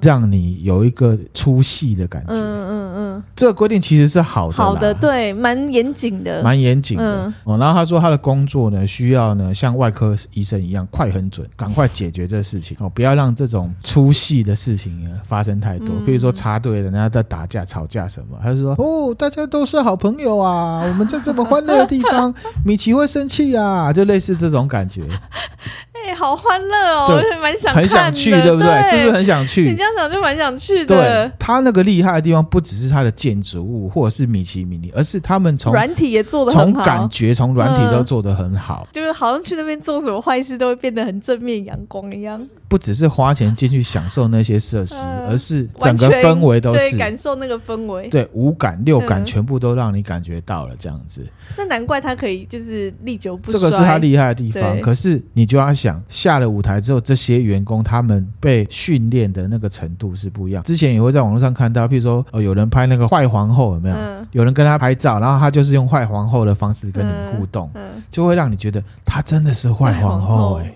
[0.07, 7.33] 让你有一个出戏的感觉，嗯嗯嗯，这个规定其实是好的，好的，对，蛮严谨的，蛮严谨的。
[7.43, 12.77] 哦，然后他说他的工作呢，需要呢像外科医生一样快很准，赶快解决这个事情。
[12.79, 15.89] 哦，不要让这种出戏的事情呢发生太多。
[16.07, 22.33] 比如说插队的，人家在打架、吵架什么，他就说哦，大家都是好朋友啊， 我们在这么欢乐的地方，
[22.65, 25.03] 米奇会生气啊，就类似这种感觉。
[26.07, 28.83] 哎，好欢乐哦，我也蛮想很想去，对不对？
[28.85, 29.63] 是不是很想去？
[29.63, 30.97] 你这样讲就蛮想去的。
[30.97, 42.41] 对，他那个厉害的地方，不只是他的建筑物或者是米奇米妮，而是他们从软体也做的很好，从感觉从软体都做的很好，就是好像去那边做什么坏事都会变得很正面阳光一样。
[42.69, 44.97] 不只是花钱进去享受那些设施，
[45.29, 48.09] 而是整个氛围都是感受那个氛围。
[48.09, 51.25] 对，五感六感全部都让你感觉到了这样子。
[51.57, 54.81] 那难怪他可以就是历久不衰，这个是他厉害的地方。
[54.81, 60.62] 可是你就要想，下了舞台之后，这些员工他们被训练的那个程度是不一样。
[60.64, 63.97] 之前也会在网络上看到，譬如说哦，有人拍那个坏皇后有没有？
[64.33, 67.71] 有人跟他拍照，然后他就是用坏皇后的方式跟你互动，
[68.11, 70.75] 就会让你觉得他真的是坏皇后哎，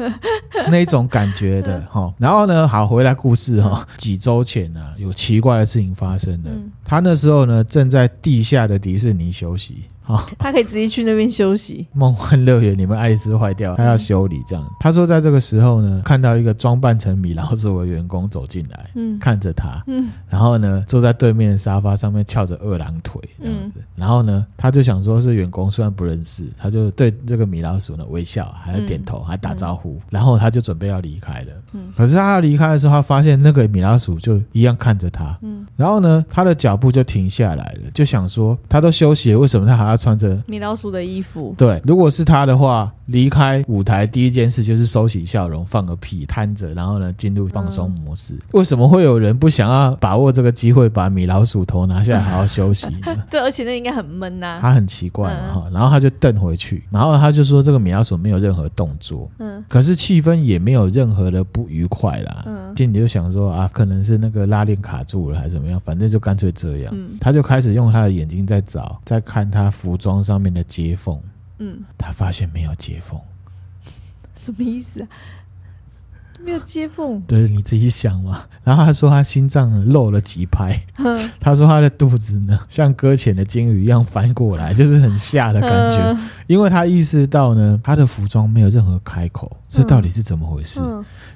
[0.68, 1.08] 那种。
[1.14, 3.86] 感觉的哈，然后呢，好，回来故事哈。
[3.96, 6.50] 几周前呢，有奇怪的事情发生了。
[6.84, 11.86] 他那时候呢，正在地下的迪士尼休息，哦，他可以直接去那边休息。
[11.92, 14.64] 梦幻乐园里面爱丽丝坏掉，他要修理这样。
[14.78, 31.52] 他说在这个时候呢，看到一个装扮成米老鼠的员工走进来，嗯，看着他，嗯，然后呢，坐在对面的沙发上面翘着二郎腿这样子，嗯，然后呢，他就想说是员工，虽然不认识，他就对这个米老鼠呢微笑，还要点头，还打招呼，然后他就准备要离开了。
[31.72, 41.54] 嗯，可是他要离开的时候，他发现那个米老鼠就一样看着他，嗯，然后呢，他的脚步就停下来了，就想说他都休息了，为什么他还要穿着米老鼠的衣服？
[41.56, 48.34] 对，如果是他的话，离开舞台第一件事就是收起笑容，放个屁，瘫着，然后呢进入放松模式。
[48.52, 53.24] 为什么会有人不想要把握这个机会，把米老鼠头拿下来好好休息呢？
[53.30, 54.58] 对，而且那应该很闷呐。
[54.60, 71.20] 他很奇怪嘛哈，然后他就瞪回去，然后他就说这个米老鼠没有任何动作，嗯，可是气氛也没有任何的不愉快啦，嗯，心里就想说啊，可能是那个拉链卡住了还是怎么样，反正就干脆这样，嗯，他就开始用他的眼睛在找，在看他服装上面的接缝，
[71.58, 73.20] 嗯，他发现没有接缝，
[74.34, 75.08] 什么意思啊？
[76.42, 78.44] 没有接缝，对，你自己想嘛。
[78.64, 80.78] 然后他说他心脏漏了几拍，
[81.38, 86.18] 他说他的肚子呢像搁浅的鲸鱼一样翻过来，就是很吓的感觉。
[86.46, 90.80] 因为他意识到呢，他的服装没有任何开口，这到底是怎么回事？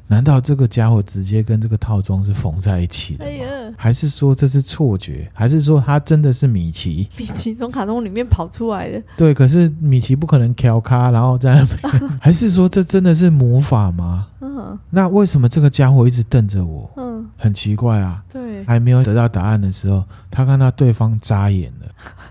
[0.08, 3.30] 难道这个家伙直接跟这个套装是缝在一起的吗？
[3.30, 5.30] 哎，还是说这是错觉？
[5.34, 7.06] 还是说他真的是米奇？
[7.18, 9.00] 米奇从卡通里面跑出来的？
[9.16, 12.10] 对，可是米奇不可能调咖，然后在那边。
[12.20, 14.28] 还是说这真的是魔法吗？
[14.40, 16.90] 嗯，那为什么这个家伙一直瞪着我？
[16.96, 18.24] 嗯，很奇怪啊。
[18.32, 21.86] 对，还没有得到答案的时候，他看到对方眨眼了。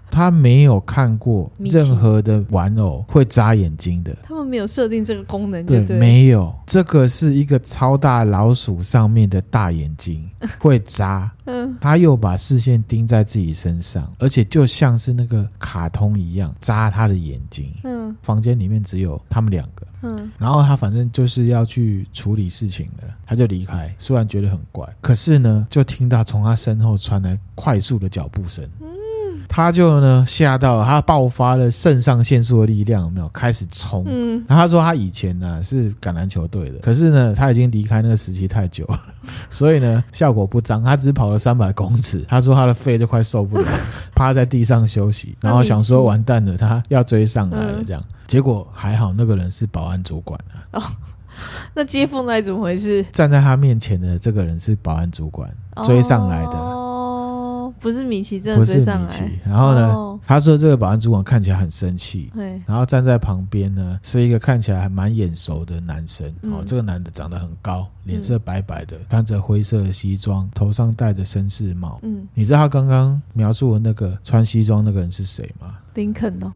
[0.10, 6.54] 他没有看过任何的玩偶会眨眼睛的，他们没有设定这个功能对，对，没有。
[6.66, 10.30] 这个是一个超大老鼠上面的大眼睛
[10.60, 28.68] 会眨，嗯，他又把视线盯在自己身上，而且就像是那个卡通一样眨他的眼睛，嗯，房间里面只有他们两个，嗯，然后他反正就是要去处理事情了，他就离开，虽然觉得很怪，可是呢，就听到从他身后传来快速的脚步声。
[29.48, 34.04] 他就呢吓到了，他爆发了肾上腺素的力量，有没有开始冲？
[34.08, 39.00] 嗯，然后他说他以前呢是橄榄球队的，可是呢他已经离开那个时期太久了，
[39.50, 40.84] 所以呢效果不彰。
[40.84, 43.68] 他只跑了三百公尺，他说他的肺就快受不了，
[44.16, 50.80] 趴在地上休息，然后想说完蛋了，他要追上来了，这样结果还好，那个人是保安主管啊。
[50.80, 50.84] 哦，
[51.74, 53.04] 那接缝来怎么回事？
[53.12, 55.50] 站在他面前的这个人是保安主管
[55.84, 56.77] 追上来的。
[57.78, 59.40] 哦不是米奇真的追上来，不是米奇。
[59.46, 66.34] 然后呢，哦、他说这个保安主管看起来很生气，对然后站在旁边呢是一个看起来还蛮眼熟的男生。
[66.42, 72.00] 嗯、哦，这个男的长得很高，脸色白白的，穿着灰色的西装，头上戴着绅士帽。
[72.02, 75.78] 嗯，你知道他刚刚描述的那个穿西装那个人是谁吗？
[75.94, 76.52] 林肯哦，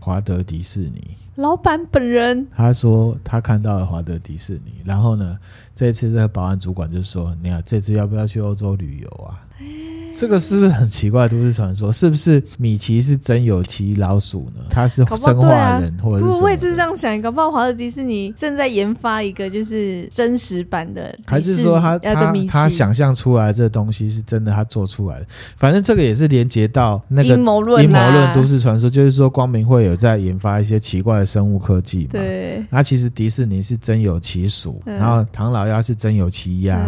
[0.00, 2.46] 华德迪士尼老板本人。
[2.54, 5.38] 他说他看到了华德迪士尼，然后呢，
[5.74, 9.40] 这次这个保安主管就说：“你看这次要不要去欧洲旅游啊？”
[10.14, 11.92] 这个是不是很奇怪都市传说？
[11.92, 14.62] 是不是米奇是真有其老鼠呢？
[14.70, 16.42] 他是生化人，或者是？
[16.42, 17.20] 我也是这样想。
[17.20, 24.52] 搞不好华特迪士尼正在研发一个就是真实版的，还是说他他他想象出来这东西是真的？
[24.52, 25.26] 他做出来的？
[25.56, 32.10] 反正这个也是连接到那个阴谋论、阴谋论都市传说，就是说光明会有在研发一些奇怪的生物科技嘛。
[32.12, 32.64] 对。
[32.70, 36.78] 那其实迪士尼是真有其鼠，然后唐老鸭是真有其鸭，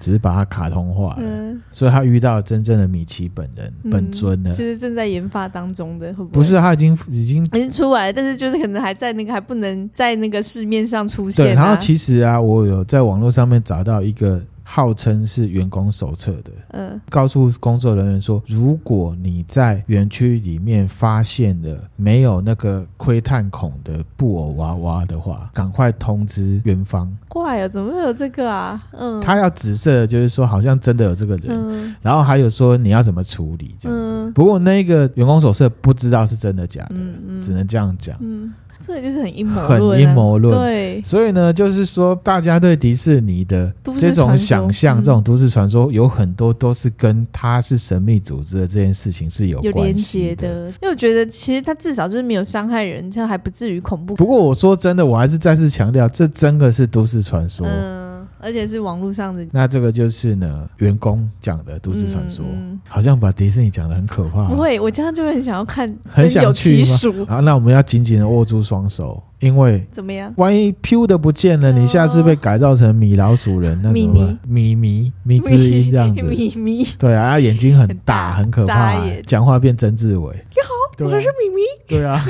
[0.00, 2.37] 只是把它卡通化了，所以他遇到。
[2.40, 6.30] 真正的米奇本人、嗯、本尊呢，就是正在研发当中的，会不会？
[6.30, 11.48] 不是，他已经已经已经出来了，但是就是可能还在那个还不能在那个市面上出现、啊。
[11.48, 14.42] 对，然后其实啊，我有在网络上面找到一个。
[14.70, 27.10] 号称是员工手册的，嗯，告诉工作人员说，如果你在园区里面发现了没有那个窥探孔的布偶娃娃的话，赶快通知园方。
[27.28, 28.86] 怪啊，怎么会有这个啊？
[28.92, 34.12] 嗯，他要紫色的就是说，好像真的有这个人，嗯，然后还有说你要怎么处理这样子。
[34.14, 38.14] 嗯，不过那个员工手册不知道是真的假的，嗯嗯，只能这样讲。
[38.20, 38.52] 嗯。
[38.80, 40.58] 这个就是很阴谋论，很阴谋论。
[40.58, 49.78] 对，所以呢，就是说，大家对迪士尼的这种想象、这种都市传说，有很多都是跟他是神秘组织的这件事情是有关系的。
[49.78, 50.66] 有连接的。
[50.80, 54.14] 因为我觉得，其实他至少就是没有伤害人，这样还不至于恐怖。
[54.14, 57.66] 不过我说真的，我还是再次强调，这真的是都市传说。
[57.66, 58.07] 嗯。
[58.40, 64.44] 而且是网络上的，那这个就是呢，员工讲的都市传说，嗯、好像把迪士尼讲的很可怕。
[64.48, 67.26] 不会，我这样就会很想要看，很想去吗？
[67.28, 70.32] 好，那我们要紧紧的握住双手，因为怎么样？
[70.36, 74.38] 万一 Q 的不见了，你下次被改造成米老鼠人，那怎么办？
[74.46, 80.34] 米米米之音这样子，米米对啊，眼睛很大，很可怕，讲话变曾志伟。
[80.34, 80.78] 你好。
[81.00, 81.62] 我是咪咪。
[81.86, 82.20] 对啊。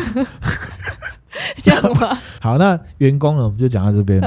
[1.63, 2.19] 这样吗？
[2.41, 3.45] 好，那员工呢？
[3.45, 4.21] 我们就讲到这边，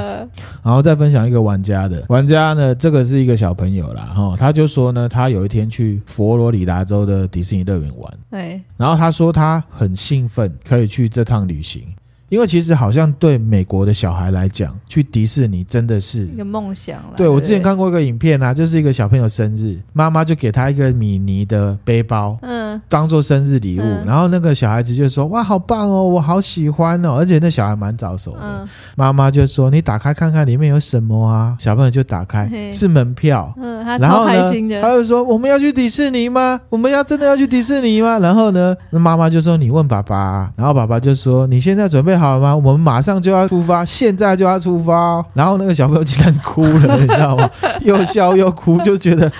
[0.63, 11.83] 然后再分享一个玩家的玩家呢，这个是一个小朋友啦，哈，他就说呢，他有一天去佛罗里达州的迪士尼乐园玩，对，然后他说他很兴奋，可以去这趟旅行。
[12.31, 17.13] 因为其实好像对美国的小孩来讲，去迪士尼真的是一个梦想了。
[17.17, 23.83] 对，我之前看过一个影片啊，就是一个小朋友生日，妈妈就给他一个米妮的背包，嗯，当做生日礼物。
[23.83, 28.65] 嗯、然后那个小孩子就说：“哇，好棒哦，我好喜欢哦！”而且那小孩蛮早熟的，嗯、
[28.95, 33.53] 妈妈就说：“你打开看看里面有什么啊？”小朋友就打开，是门票。
[33.57, 34.81] 嗯，他超开心的。
[34.81, 36.61] 他就说：“我们要去迪士尼吗？
[36.69, 42.55] 我们要真的要去迪士尼吗？”然后呢，那妈妈就说：“你问爸爸。”然后爸爸就说：“你现在准备好了吗？
[42.55, 45.25] 我们马上就要出发，现在就要出发哦。
[45.33, 47.49] 然后那个小朋友竟然哭了，你知道吗？
[47.81, 49.31] 又笑又哭，就觉得。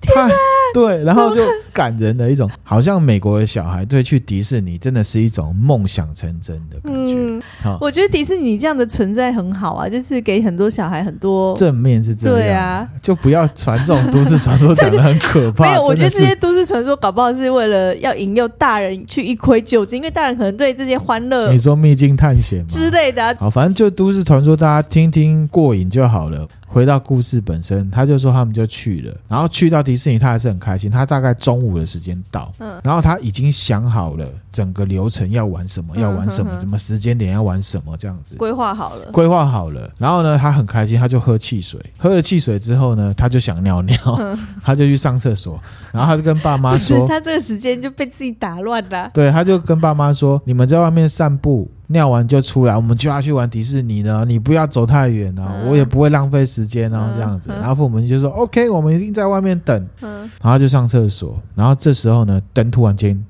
[0.00, 0.28] 太
[0.72, 1.42] 对，然后就
[1.72, 7.14] 感人的一种，好像美国的小孩对去迪士尼真的是一种梦想成真的感觉。
[7.16, 12.38] 嗯，好，我觉得迪士尼这样的存在很好啊，就是给很多小孩很多正面是这样。
[12.38, 15.64] 对啊，就不要传这种都市传说，讲的很可怕。
[15.68, 26.48] 没有，我觉得这些都市传说搞不好是为了要引诱大人去一窥究竟，因为大人可能对这些欢乐，你说秘境探险之类的，好，反正就都市传说，大家听听过瘾就好了。
[26.66, 30.88] 回到故事本身，他就说他们就去了，然后去到迪士尼，他还是很开心。
[30.90, 39.90] 他大概中午的时间到，嗯，然后他已经想好了整个流程要玩什么，要玩什么，什么时间点要玩什么，这样子规划好了，规划好了。
[39.98, 43.96] 然后呢，他很开心，他就喝汽水，喝了汽水之后呢，他就想尿尿，
[44.62, 45.58] 他就去上厕所，
[45.92, 49.10] 然后他就跟爸妈说，他这个时间就被自己打乱了。
[49.14, 51.70] 对，他就跟爸妈说，你们在外面散步。
[51.88, 54.24] 尿完就出来，我们就要去玩迪士尼呢。
[54.26, 57.50] 你不要走太远哦，嗯、我也不会浪费时间哦，这样子。
[57.52, 61.38] 嗯、然后父母就说、嗯、：“OK，我们一定在外面等。”嗯，然后就上厕所。
[61.54, 63.22] 然后这时候呢，灯突然间砰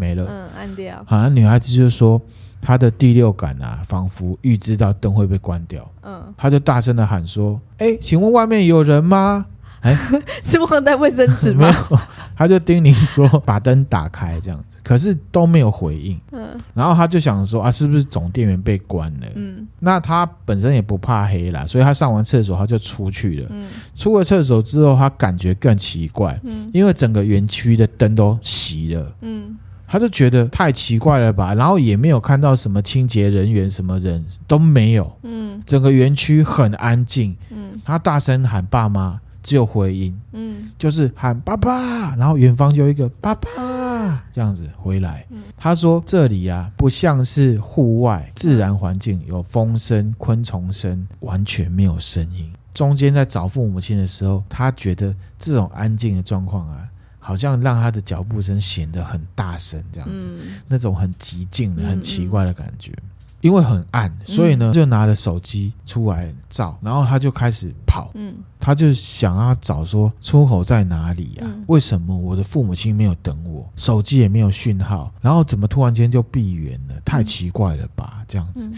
[0.00, 1.04] 没了，嗯，暗掉。
[1.06, 2.20] 好像女孩子就说，
[2.62, 5.86] 她的第六感啊，仿佛预知到灯会被关掉。
[6.02, 9.44] 嗯，她就大声的喊说：“哎，请问外面有人吗？”
[9.80, 9.96] 哎，
[10.44, 11.60] 是忘带卫生纸吗？
[11.64, 12.00] 没有，
[12.36, 16.20] 他就叮咛说把灯打开这样子，可是都没有回应。
[16.32, 19.26] 嗯，然后他就想说啊，是不是总电源被关了？
[19.36, 23.46] 嗯，那他本身也不怕黑啦，所以他上完厕所他就出去了。
[23.48, 26.38] 嗯，出了厕所之后，他感觉更奇怪。
[26.44, 29.10] 嗯，因为整个园区的灯都熄了。
[29.22, 29.56] 嗯，
[29.90, 35.12] 他就觉得太奇怪了吧，然后也没有看到什么清洁人员，什么人都没有。
[35.24, 37.36] 嗯，整个园区很安静。
[37.50, 39.20] 嗯，他大声喊爸妈。
[39.42, 45.24] 只有回音，嗯，就是喊爸爸，然后远方就有一个爸爸这样子回来。
[45.30, 52.52] 嗯，他说这里啊，不像是户外自然环境，有风声、昆虫声，完全没有声音。
[52.74, 56.86] 中间在找父母亲的时候，他觉得这种安静的状况啊，
[57.30, 62.90] 好像让他的脚步声显得很大声，这样子，嗯，那种很寂静的、很奇怪的感觉。
[62.90, 63.06] 嗯。
[63.06, 63.10] 嗯
[63.40, 71.46] 因为很暗，所以呢，就拿了手机出来照，然后他就开始跑，嗯，他就想要找说出口在哪里呀？
[71.66, 77.00] 为什么我的父母亲没有等我，手机也没有讯号，然后怎么突然间就闭园了？
[77.02, 78.68] 太奇怪了吧，这样子。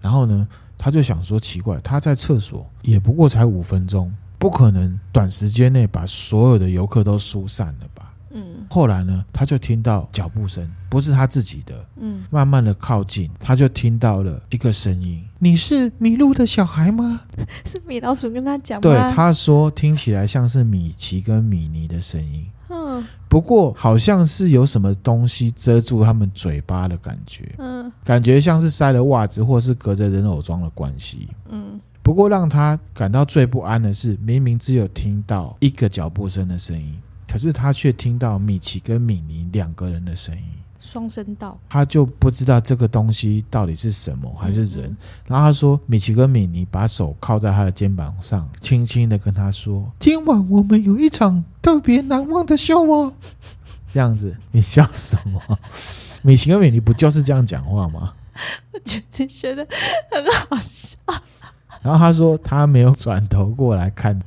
[0.00, 8.12] 然后呢，他就想说奇怪，他在厕所也不过才五分钟，不可能短时间内把所有的游客都疏散了吧？
[8.30, 17.22] 嗯，后来呢，他就听到脚步声，不是他自己的，嗯，慢慢的靠近，他就听到了一个声音：“你是迷路的小孩吗？”
[17.64, 18.82] 是米老鼠跟他讲吗？
[18.82, 36.98] 对，他说听起来像是米奇跟米妮的声音，嗯，不过好像是有什么东西遮住他们嘴巴的感觉，嗯，感觉像是塞了袜子或是隔着人偶装的关系，嗯，不过让他感到最不安的是，明明只有听到一个脚步声的声音。
[37.30, 40.42] 可是他却听到米奇跟米妮两个人的声音，
[40.80, 44.86] 双声道，他就不知道这个东西到底是什么还是人。
[44.86, 44.96] 嗯嗯，
[45.26, 53.12] 然后他说，米奇跟米妮把手靠在他的肩膀上，轻轻的跟他说：“今晚我们有一场特别难忘的秀哦。
[53.92, 55.42] ”这样子，你笑什么？
[56.22, 58.14] 米奇跟米妮不就是这样讲话吗？
[58.72, 59.68] 我觉得觉得
[60.10, 60.96] 很好笑。
[61.82, 64.18] 然后他说，他没有转头过来看，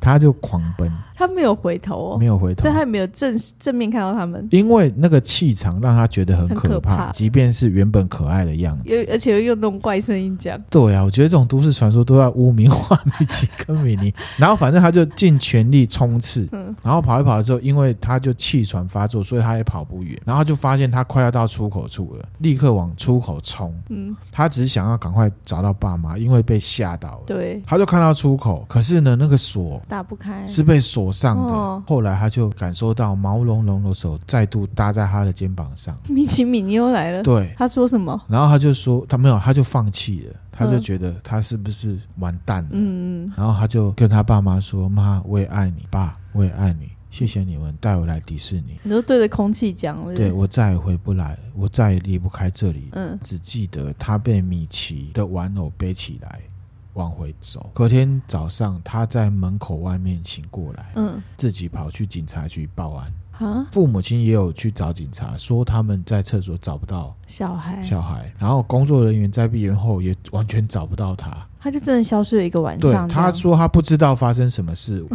[0.00, 0.90] 他就狂奔。
[1.26, 4.46] 他没有回头哦，没有回头，所以他也没有正正面看到他们。
[4.50, 10.60] 因为那个气场让他觉得很可怕，可怕，即便是原本可爱的样子，而且又用那种怪声音讲。
[10.70, 14.12] 对啊，我觉得这种都市传说都要污名化米奇跟米妮。
[14.36, 20.20] 然后反正他就尽全力冲刺，嗯，然后跑一跑的时候，因为他就气喘发作，所以他也跑不远。
[20.24, 23.74] 然后就发现他快要到出口处了，立刻往出口冲。
[23.88, 27.22] 嗯，他只是想要赶快找到爸妈，因为被吓到了。
[27.26, 31.52] 对，他就看到出口，可是呢，那个锁打不开，是被锁上的。
[31.52, 35.94] 哦、后来他就感受到毛茸茸的手再度搭在他的肩膀上。
[36.08, 38.18] 米奇米妮又来了，对，他说什么？
[38.28, 42.70] 然后他就说他没有，他就放弃了，他就觉得他是不是完蛋了？
[42.72, 43.32] 嗯嗯。
[43.36, 48.80] 然后他就跟他爸妈说：“妈，我也爱你，爸，我也爱你。”谢谢你们带我来迪士尼。
[48.82, 50.14] 你都对着空气讲了。
[50.14, 52.88] 对，我再也回不来，我再也离不开这里。
[52.92, 56.40] 嗯，只记得他被米奇的玩偶背起来
[56.94, 57.70] 往回走。
[57.72, 63.12] 隔天早上，他在门口外面醒过来，嗯，自己跑去警察局报案。
[63.38, 68.30] 啊，父母亲也有去找警察，说他们在厕所找不到小孩，小孩。
[68.38, 73.08] 然后工作人员在闭园后也完全找不到他，他就真的消失了一个晚上。
[73.08, 75.04] 对，他说他不知道发生什么事。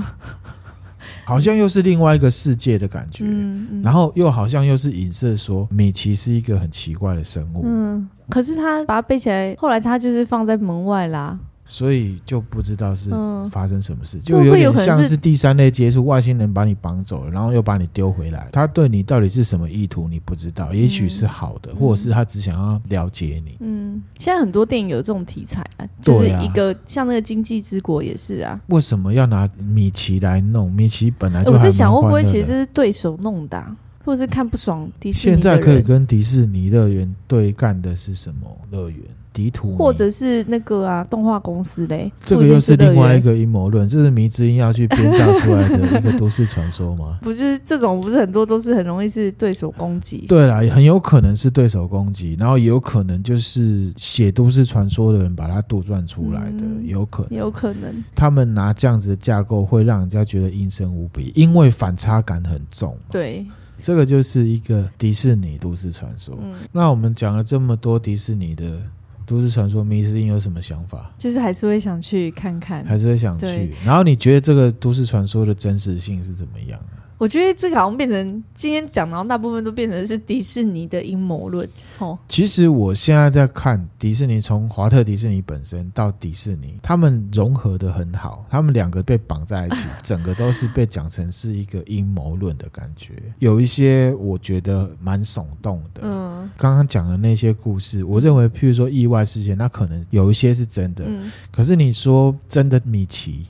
[1.25, 7.63] 好像又是另外一个世界的感觉，嗯嗯、然后又好像又是影射说米奇是一个很奇怪的生物。
[7.65, 11.37] 嗯，可是他把它背起来，后来他就是放在门外啦。
[11.67, 13.09] 所以就不知道是
[13.51, 18.47] 发生什么事，嗯、就有点像是第三类接触，外星人把你绑走了，然后又把你丢回来。
[18.51, 20.73] 他对你到底是什么意图，你不知道。
[20.73, 23.57] 也许是好的，嗯、或者是他只想要了解你。
[23.59, 28.59] 嗯，现在很多电影有这种题材啊，就是一个像那个《经济之国》也是啊。
[28.67, 30.71] 为什么要拿米奇来弄？
[30.71, 35.35] 米奇本来就我在想，会不会其实这是对手弄的，啊，或者是看不爽迪士尼？
[35.35, 39.01] 现在可以跟迪士尼乐园对干的是什么乐园？
[39.37, 47.19] 迪图，或者是那个啊，动画公司嘞，这个又是另外一个阴谋论，这是迷之音要去编造出来的一个都市传说吗？
[47.21, 50.25] 不是，这种不是很多都是很容易是对手攻击。
[50.27, 62.97] 对啦，很有可能是对手攻击，然后也有可能就是写都市传说的人把它杜撰出来的，嗯、有可能，有可能他们拿这样子的架构会让人家觉得阴森无比，因为反差感很重。
[63.11, 63.45] 对，
[63.77, 66.35] 这个就是一个迪士尼都市传说。
[66.41, 68.81] 嗯、那我们讲了这么多迪士尼的。
[69.27, 71.11] 都市传说，迷失音有什么想法？
[71.17, 73.73] 就是还是会想去看看，还是会想去。
[73.85, 76.79] 然后你觉得这个都市传说的真实性是怎么样？
[77.17, 81.67] 我觉得这个好像变成今天讲，然后大部分都变成是迪士尼的阴谋论。
[81.97, 93.13] 哦，其实我现在在看迪士尼，从华特迪士尼本身到迪士尼，他们融合的很好，他们两个被绑在一起， 整个都是被讲成是一个阴谋论的感觉。
[93.39, 96.01] 有一些我觉得蛮耸动的。
[96.03, 101.03] 嗯，刚刚讲的那些故事，我认为，譬如说意外事件，那可能有一些是真的。
[101.07, 103.47] 嗯，可是你说真的米奇？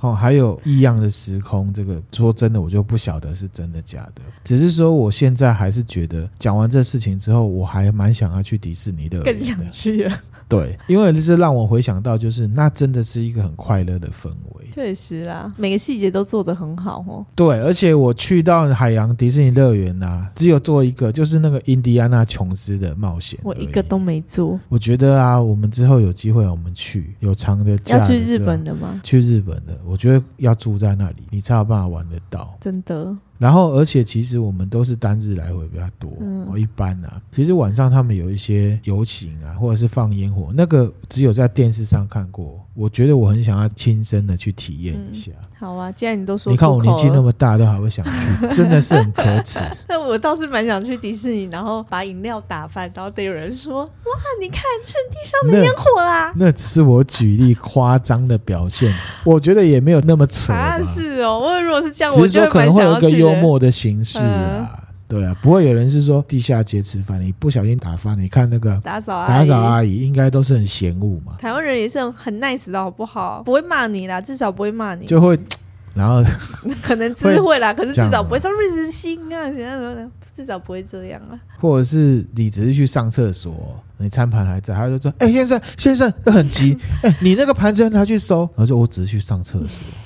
[0.00, 4.22] 哦，还有异样的时空，这个说真的，我就不晓得是真的假的。
[4.44, 10.18] 只是说，我现在还是觉得，讲完这事情之后，我还蛮想要去迪士尼的，更想去了。
[10.48, 14.66] 对，因为这是让我回想到，就是那真的是一个很快乐的氛围。
[14.72, 17.26] 确实啦，每个细节都做得很好哦。
[17.34, 24.58] 对，而且我去到海洋迪士尼乐园啊，只有做一个，就是那个印第安纳琼斯的冒险，我一个都没做。
[24.68, 29.00] 我觉得啊，我们之后有机会，我们去有长的假的，要去日本的吗？
[29.04, 29.78] 去日本的。
[29.84, 32.56] 我觉得要住在那里，你才有办法玩得到。
[32.60, 33.14] 真的。
[33.38, 36.10] 然后，而且其实我们都是单日来回比较多。
[36.20, 42.60] 嗯，一般啊，其实晚上他们有一些游行啊，或者是放烟火，那个只有在电视上看过。
[42.78, 45.32] 我觉得我很想要亲身的去体验一下。
[45.32, 49.58] 嗯、好啊，既然你都说，你看我年纪那么大，都还会想去，真的是很可耻。
[49.88, 60.52] 那我倒是蛮想去迪士尼，然后把饮料打翻，然后得有人说：“哇，你看这地上的烟火啦！”那，那只是我举例夸张的表现，我觉得也没有那么扯。
[60.52, 64.77] 啊，是哦，我如果是这样，我觉得可能会有一个幽默的形式啊。
[65.08, 71.36] 嗯对啊，不会有人是说地下街吃饭，你不小心打翻，你看那个打扫打扫阿姨应该都是很嫌恶嘛。
[71.38, 73.42] 台湾人也是很很 nice 的好不好？
[73.42, 75.06] 不会骂你啦，至少不会骂你。
[75.06, 75.38] 就会，
[75.94, 76.22] 然后
[76.84, 81.40] 可能智慧啦，可是至少不会说日心啊，现在至少不会这样啊。
[81.58, 89.98] 或者是你只是去上厕所，你餐盘还在，他就说：“哎、欸，先生先生，很急，哎、欸，你那个盘子要拿去收。”然后说：“我只是去上厕所。”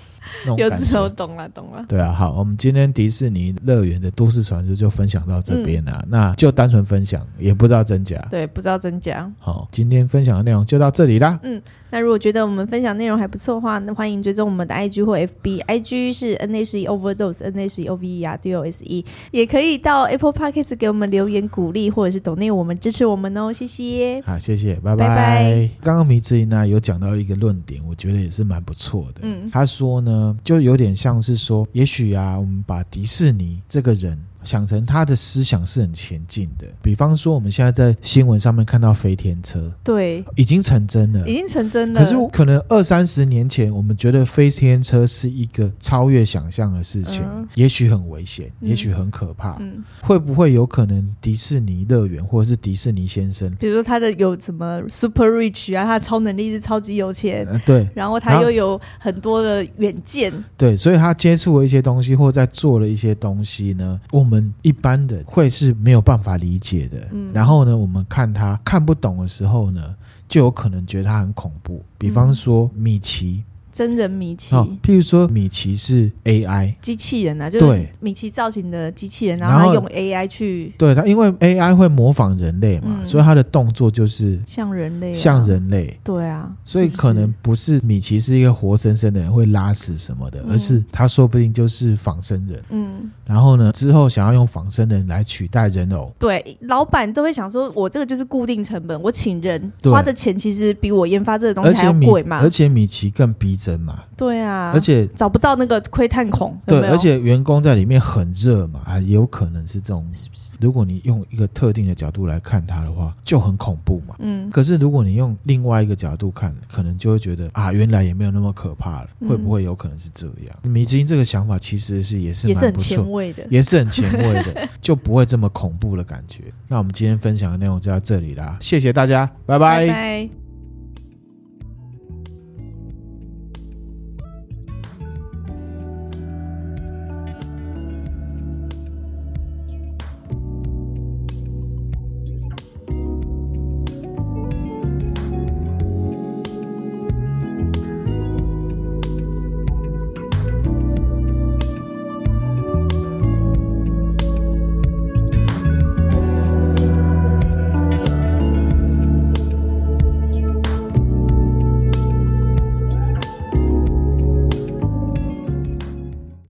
[0.58, 1.84] 有之后懂了，懂了。
[1.88, 5.92] 对啊，好，我们今天迪士尼乐园的都市传说就分享到这边了。
[6.02, 8.24] 嗯、那就单纯分享，也不知道真假。
[8.30, 9.30] 对，不知道真假。
[9.38, 11.38] 好，今天分享的内容就到这里啦。
[11.42, 11.60] 嗯。
[11.92, 18.64] 那如果觉得我们分享内容还不错的话，那欢迎追踪我们的 IG 或 FB，IG 是 nh 一 overdose nh 一 O V E R D O
[18.64, 24.22] S E，也可以到 Apple Podcast 给我们留言鼓励，或者是抖内我们支持我们哦，谢谢。
[24.24, 25.06] 好，谢谢，拜拜。
[25.06, 25.70] 拜拜。
[25.82, 29.20] 刚刚迷之音呢有讲到一个论点，我觉得也是蛮不错的。
[29.20, 34.18] 嗯，他说呢，就有点像是说，也许啊，我们把迪士尼这个人。
[34.44, 36.66] 想成他的思想是很前进的。
[36.80, 42.00] 比方说，我们现在在新闻上面看到飞天车，对，已经成真了，已经成真了。
[42.00, 49.56] 可是可能二三十年前，我们觉得飞天车是一个超越想象的事情，嗯、也许很危险，也许很可怕。
[49.60, 64.31] 嗯，会不会有可能迪士尼乐园或者是迪士尼先生，比如说他的有什么 super rich 啊，他的超能力是超级有钱，呃、对，然后他又有很多的远见，对，所以他接触了一些东西，或者在做了一些东西呢，我们
[64.62, 67.08] 一般的会是没有办法理解的。
[67.10, 69.94] 嗯，然后呢，我们看他看不懂的时候呢，
[70.28, 71.84] 就有可能觉得他很恐怖。
[71.98, 73.42] 比方说米奇。
[73.72, 103.56] 真人米奇，哦，譬如说米奇是 AI 机器人啊，就是米奇造型的机器人，然后他用 AI 去对他，因为 AI 会模仿人类嘛，嗯、所以他的动作就是像人类，像人类，对啊，所以可能不是米奇是一个活生生的人会拉屎什么的，嗯、而是他说不定就是仿生人，嗯，然后呢，之后想要用仿生人来取代人偶，对，老板都会想说，我这个就是固定成本，我请人花的钱其实比我研发这个东西还要贵嘛，而且米奇更逼。
[103.62, 104.02] 真嘛？
[104.16, 106.58] 对啊，而且找不到那个窥探孔。
[106.66, 110.02] 对，而且员工在里面很热嘛，啊，也有可能是这种。
[110.12, 110.56] 是不是？
[110.60, 114.16] 如果你用一个特定的角度来看它的话，就很恐怖嘛。
[114.18, 114.50] 嗯。
[114.50, 119.08] 可是如果你用另外一个角度看，可能就会觉得啊，原来也没有那么可怕了。
[119.28, 120.56] 会不会有可能是这样？
[120.62, 126.44] 米奇这个想法其实是也是也是很前卫的，也是很前卫的， 就不会这么恐怖的感觉。
[126.66, 129.30] 那我们今天分享的内容就到这里啦，谢谢大家。
[129.46, 130.41] 拜拜。